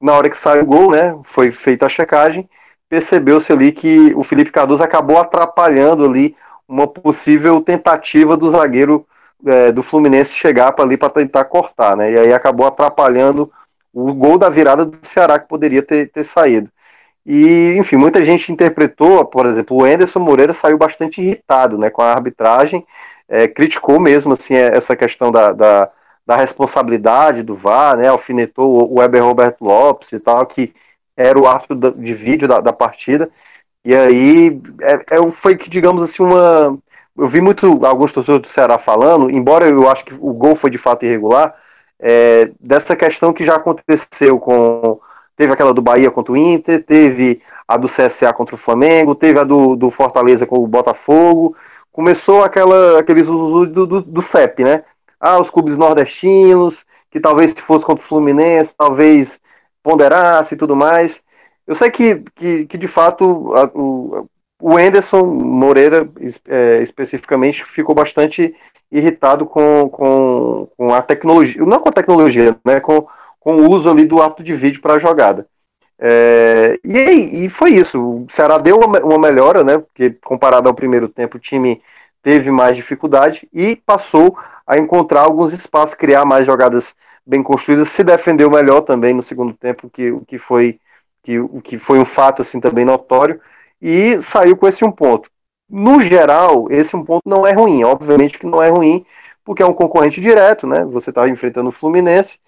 [0.00, 2.48] na hora que sai o gol, né, foi feita a checagem,
[2.88, 6.34] percebeu-se ali que o Felipe Cardoso acabou atrapalhando ali
[6.66, 9.06] uma possível tentativa do zagueiro
[9.44, 12.12] é, do Fluminense chegar para ali para tentar cortar, né?
[12.12, 13.50] E aí acabou atrapalhando
[13.92, 16.70] o gol da virada do Ceará que poderia ter, ter saído.
[17.24, 22.02] E, enfim, muita gente interpretou, por exemplo, o Anderson Moreira saiu bastante irritado né, com
[22.02, 22.86] a arbitragem,
[23.28, 25.90] é, criticou mesmo assim essa questão da, da,
[26.24, 28.08] da responsabilidade do VAR, né?
[28.08, 30.72] Alfinetou o Weber Roberto Lopes e tal, que
[31.16, 33.30] era o árbitro de vídeo da, da partida.
[33.84, 36.78] E aí é, é, foi que, digamos assim, uma.
[37.16, 40.70] Eu vi muito alguns torcedores do Ceará falando, embora eu acho que o gol foi
[40.70, 41.54] de fato irregular,
[41.98, 45.00] é, dessa questão que já aconteceu com.
[45.36, 49.38] Teve aquela do Bahia contra o Inter, teve a do CSA contra o Flamengo, teve
[49.38, 51.54] a do, do Fortaleza com o Botafogo.
[51.92, 54.82] Começou aquela, aqueles usos do, do, do CEP, né?
[55.20, 59.40] ah, os clubes nordestinos, que talvez se fosse contra o Fluminense, talvez
[59.82, 61.22] ponderasse e tudo mais.
[61.66, 64.28] Eu sei que, que, que de fato a, o,
[64.60, 66.08] o Enderson Moreira
[66.48, 68.54] é, especificamente ficou bastante
[68.90, 73.06] irritado com, com, com a tecnologia, não com a tecnologia, né, com,
[73.40, 75.46] com o uso ali do ato de vídeo para a jogada.
[75.98, 78.00] É, e, e foi isso.
[78.00, 79.78] O Ceará deu uma, uma melhora, né?
[79.78, 81.80] Porque comparado ao primeiro tempo, o time
[82.22, 84.36] teve mais dificuldade e passou
[84.66, 86.94] a encontrar alguns espaços, criar mais jogadas
[87.24, 90.78] bem construída, se defendeu melhor também no segundo tempo, que o que foi
[91.22, 93.40] que o que foi um fato assim também notório
[93.80, 95.30] e saiu com esse um ponto.
[95.68, 99.04] No geral, esse um ponto não é ruim, obviamente que não é ruim,
[99.44, 100.84] porque é um concorrente direto, né?
[100.84, 102.38] Você estava enfrentando o Fluminense,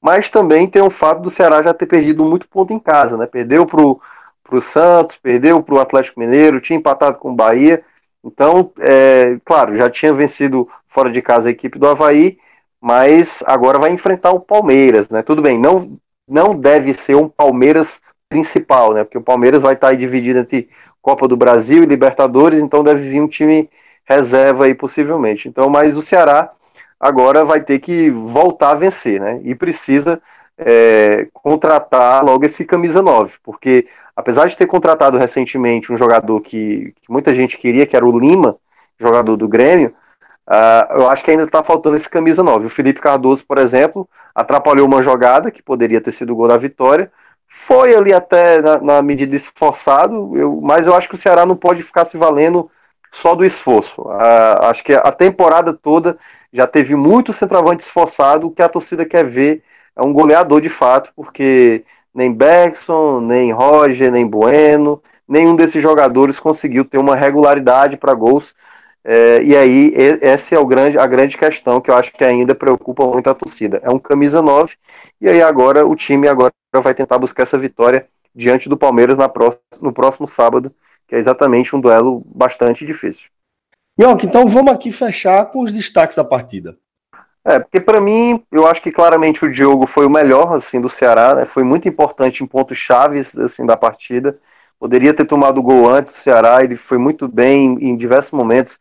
[0.00, 3.26] mas também tem o fato do Ceará já ter perdido muito ponto em casa, né?
[3.26, 7.82] Perdeu para o Santos, perdeu para o Atlético Mineiro, tinha empatado com o Bahia.
[8.24, 12.38] Então, é, claro, já tinha vencido fora de casa a equipe do Havaí,
[12.80, 15.22] mas agora vai enfrentar o Palmeiras, né?
[15.22, 19.04] Tudo bem, não, não deve ser um Palmeiras principal, né?
[19.04, 20.68] Porque o Palmeiras vai estar dividido entre
[21.00, 23.70] Copa do Brasil e Libertadores, então deve vir um time
[24.04, 25.48] reserva aí possivelmente.
[25.48, 26.50] Então, mas o Ceará
[26.98, 29.40] agora vai ter que voltar a vencer, né?
[29.44, 30.20] E precisa
[30.58, 36.94] é, contratar logo esse camisa 9, porque apesar de ter contratado recentemente um jogador que,
[37.02, 38.56] que muita gente queria, que era o Lima,
[38.98, 39.94] jogador do Grêmio,
[40.48, 42.66] uh, eu acho que ainda está faltando esse camisa 9.
[42.66, 46.56] O Felipe Cardoso, por exemplo, atrapalhou uma jogada que poderia ter sido o gol da
[46.56, 47.12] vitória,
[47.64, 51.56] foi ali até na, na medida esforçado, eu, mas eu acho que o Ceará não
[51.56, 52.70] pode ficar se valendo
[53.12, 54.06] só do esforço.
[54.60, 56.18] Acho que a temporada toda
[56.52, 59.62] já teve muito centroavante esforçado, o que a torcida quer ver
[59.96, 61.84] é um goleador de fato, porque
[62.14, 68.54] nem Bergson, nem Roger, nem Bueno, nenhum desses jogadores conseguiu ter uma regularidade para gols.
[69.08, 72.56] É, e aí, essa é o grande, a grande questão que eu acho que ainda
[72.56, 73.80] preocupa muito a torcida.
[73.84, 74.74] É um camisa 9,
[75.20, 76.52] e aí agora o time agora
[76.82, 80.74] vai tentar buscar essa vitória diante do Palmeiras na próxima, no próximo sábado,
[81.06, 83.26] que é exatamente um duelo bastante difícil.
[83.96, 86.76] Minhoca, então vamos aqui fechar com os destaques da partida.
[87.44, 90.88] É, porque para mim, eu acho que claramente o Diogo foi o melhor assim do
[90.88, 91.44] Ceará, né?
[91.44, 94.36] Foi muito importante em pontos chaves assim da partida.
[94.80, 98.76] Poderia ter tomado o gol antes do Ceará, ele foi muito bem em diversos momentos.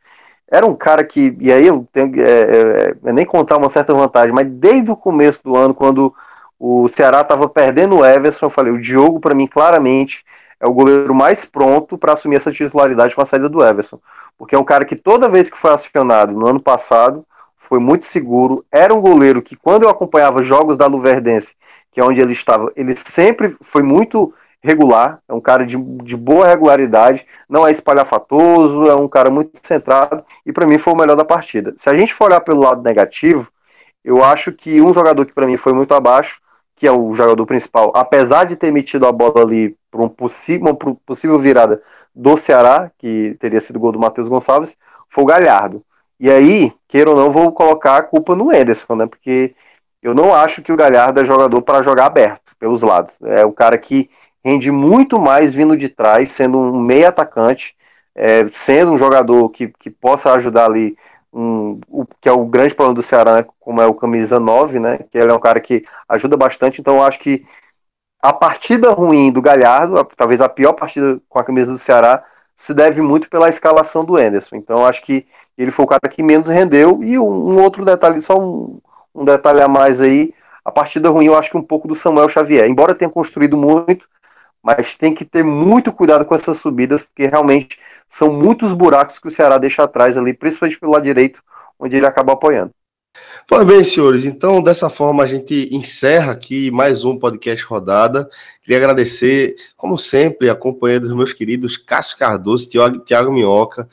[0.52, 3.94] Era um cara que, e aí eu tenho é, é, é nem contar uma certa
[3.94, 6.14] vantagem, mas desde o começo do ano, quando
[6.60, 10.24] o Ceará estava perdendo o Everson, eu falei, o Diogo para mim claramente
[10.60, 14.00] é o goleiro mais pronto para assumir essa titularidade com a saída do Everson
[14.38, 17.26] porque é um cara que toda vez que foi acionado no ano passado
[17.58, 18.66] foi muito seguro.
[18.72, 21.54] Era um goleiro que, quando eu acompanhava jogos da Luverdense,
[21.92, 24.34] que é onde ele estava, ele sempre foi muito
[24.66, 29.60] regular, é um cara de, de boa regularidade, não é espalhafatoso, é um cara muito
[29.64, 31.74] centrado e para mim foi o melhor da partida.
[31.78, 33.48] Se a gente for olhar pelo lado negativo,
[34.04, 36.42] eu acho que um jogador que para mim foi muito abaixo,
[36.76, 40.68] que é o jogador principal, apesar de ter metido a bola ali para um possível,
[40.68, 41.82] uma possível virada
[42.14, 44.76] do Ceará, que teria sido gol do Matheus Gonçalves,
[45.10, 45.84] foi o Galhardo.
[46.20, 49.06] E aí, queira ou não, vou colocar a culpa no Ederson, né?
[49.06, 49.54] Porque
[50.02, 53.14] eu não acho que o Galhardo é jogador para jogar aberto pelos lados.
[53.22, 54.10] É o cara que
[54.46, 57.76] rende muito mais vindo de trás, sendo um meio atacante,
[58.14, 60.96] é, sendo um jogador que, que possa ajudar ali,
[61.34, 64.80] um, o, que é o grande problema do Ceará, né, como é o camisa 9,
[64.80, 65.00] né?
[65.12, 67.44] Que ele é um cara que ajuda bastante, então eu acho que
[68.22, 72.24] a partida ruim do Galhardo, talvez a pior partida com a camisa do Ceará,
[72.56, 74.56] se deve muito pela escalação do Enderson.
[74.56, 75.26] Então acho que
[75.58, 77.04] ele foi o cara que menos rendeu.
[77.04, 78.80] E um, um outro detalhe, só um,
[79.14, 80.34] um, detalhe a mais aí,
[80.64, 82.68] a partida ruim eu acho que um pouco do Samuel Xavier.
[82.68, 84.08] Embora tenha construído muito,
[84.66, 89.28] mas tem que ter muito cuidado com essas subidas, porque realmente são muitos buracos que
[89.28, 91.40] o Ceará deixa atrás ali, principalmente pelo lado direito,
[91.80, 92.72] onde ele acaba apoiando.
[93.48, 98.28] Pois bem, senhores, então dessa forma a gente encerra aqui mais um podcast rodada.
[98.64, 103.88] Queria agradecer, como sempre, a companhia dos meus queridos Cássio Cardoso, e Tiago Minhoca,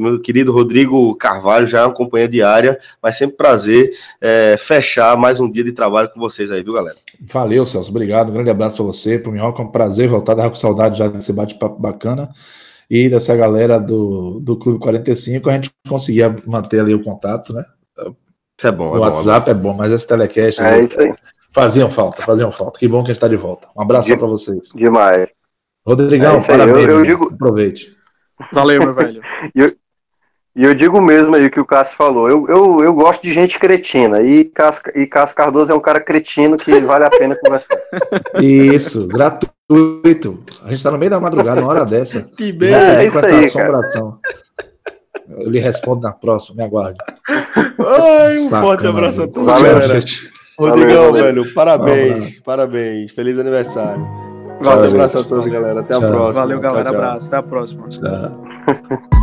[0.00, 5.40] meu querido Rodrigo Carvalho, já é uma companhia diária, mas sempre prazer é, fechar mais
[5.40, 6.96] um dia de trabalho com vocês aí, viu, galera?
[7.20, 10.36] Valeu, Celso, obrigado, um grande abraço para você, para o Minhoca, é um prazer voltar,
[10.36, 12.28] tava com saudade já desse bate-papo bacana
[12.90, 17.64] e dessa galera do, do Clube 45, a gente conseguia manter ali o contato, né?
[18.58, 18.92] Isso é bom.
[18.92, 19.60] O é WhatsApp bom, é, bom.
[19.60, 21.12] é bom, mas esse telecast é isso aí.
[21.50, 22.80] faziam falta, faziam falta.
[22.80, 23.68] Que bom que está de volta.
[23.76, 24.72] Um abraço para vocês.
[24.74, 25.28] Demais.
[25.86, 26.88] Rodrigão, é parabéns.
[26.88, 27.32] Eu, eu digo...
[27.32, 27.96] Aproveite.
[28.52, 29.22] Valeu, meu velho.
[30.58, 32.28] E eu, digo mesmo aí o que o Cássio falou.
[32.28, 34.20] Eu, eu, eu gosto de gente cretina.
[34.20, 37.76] E Cássio, e Cássio Cardoso é um cara cretino que vale a pena conversar.
[38.42, 40.42] Isso, gratuito.
[40.64, 42.22] A gente está no meio da madrugada, uma hora dessa.
[42.36, 42.74] Que bem.
[42.74, 44.18] É, com essa assombração.
[45.28, 46.98] Eu lhe respondo na próxima, me aguarde.
[47.28, 50.00] Ai, um Sacana, forte abraço a todos, Valeu, galera.
[50.00, 50.32] Gente.
[50.58, 53.12] Rodrigão, velho, parabéns, parabéns.
[53.12, 54.04] Feliz aniversário.
[54.60, 55.80] Valeu, abraço a todos, galera.
[55.80, 56.04] Até Tchau.
[56.04, 56.40] a próxima.
[56.40, 56.90] Valeu, galera.
[56.90, 57.26] Tchau, abraço.
[57.28, 57.88] Até a próxima.
[57.88, 59.17] Tchau.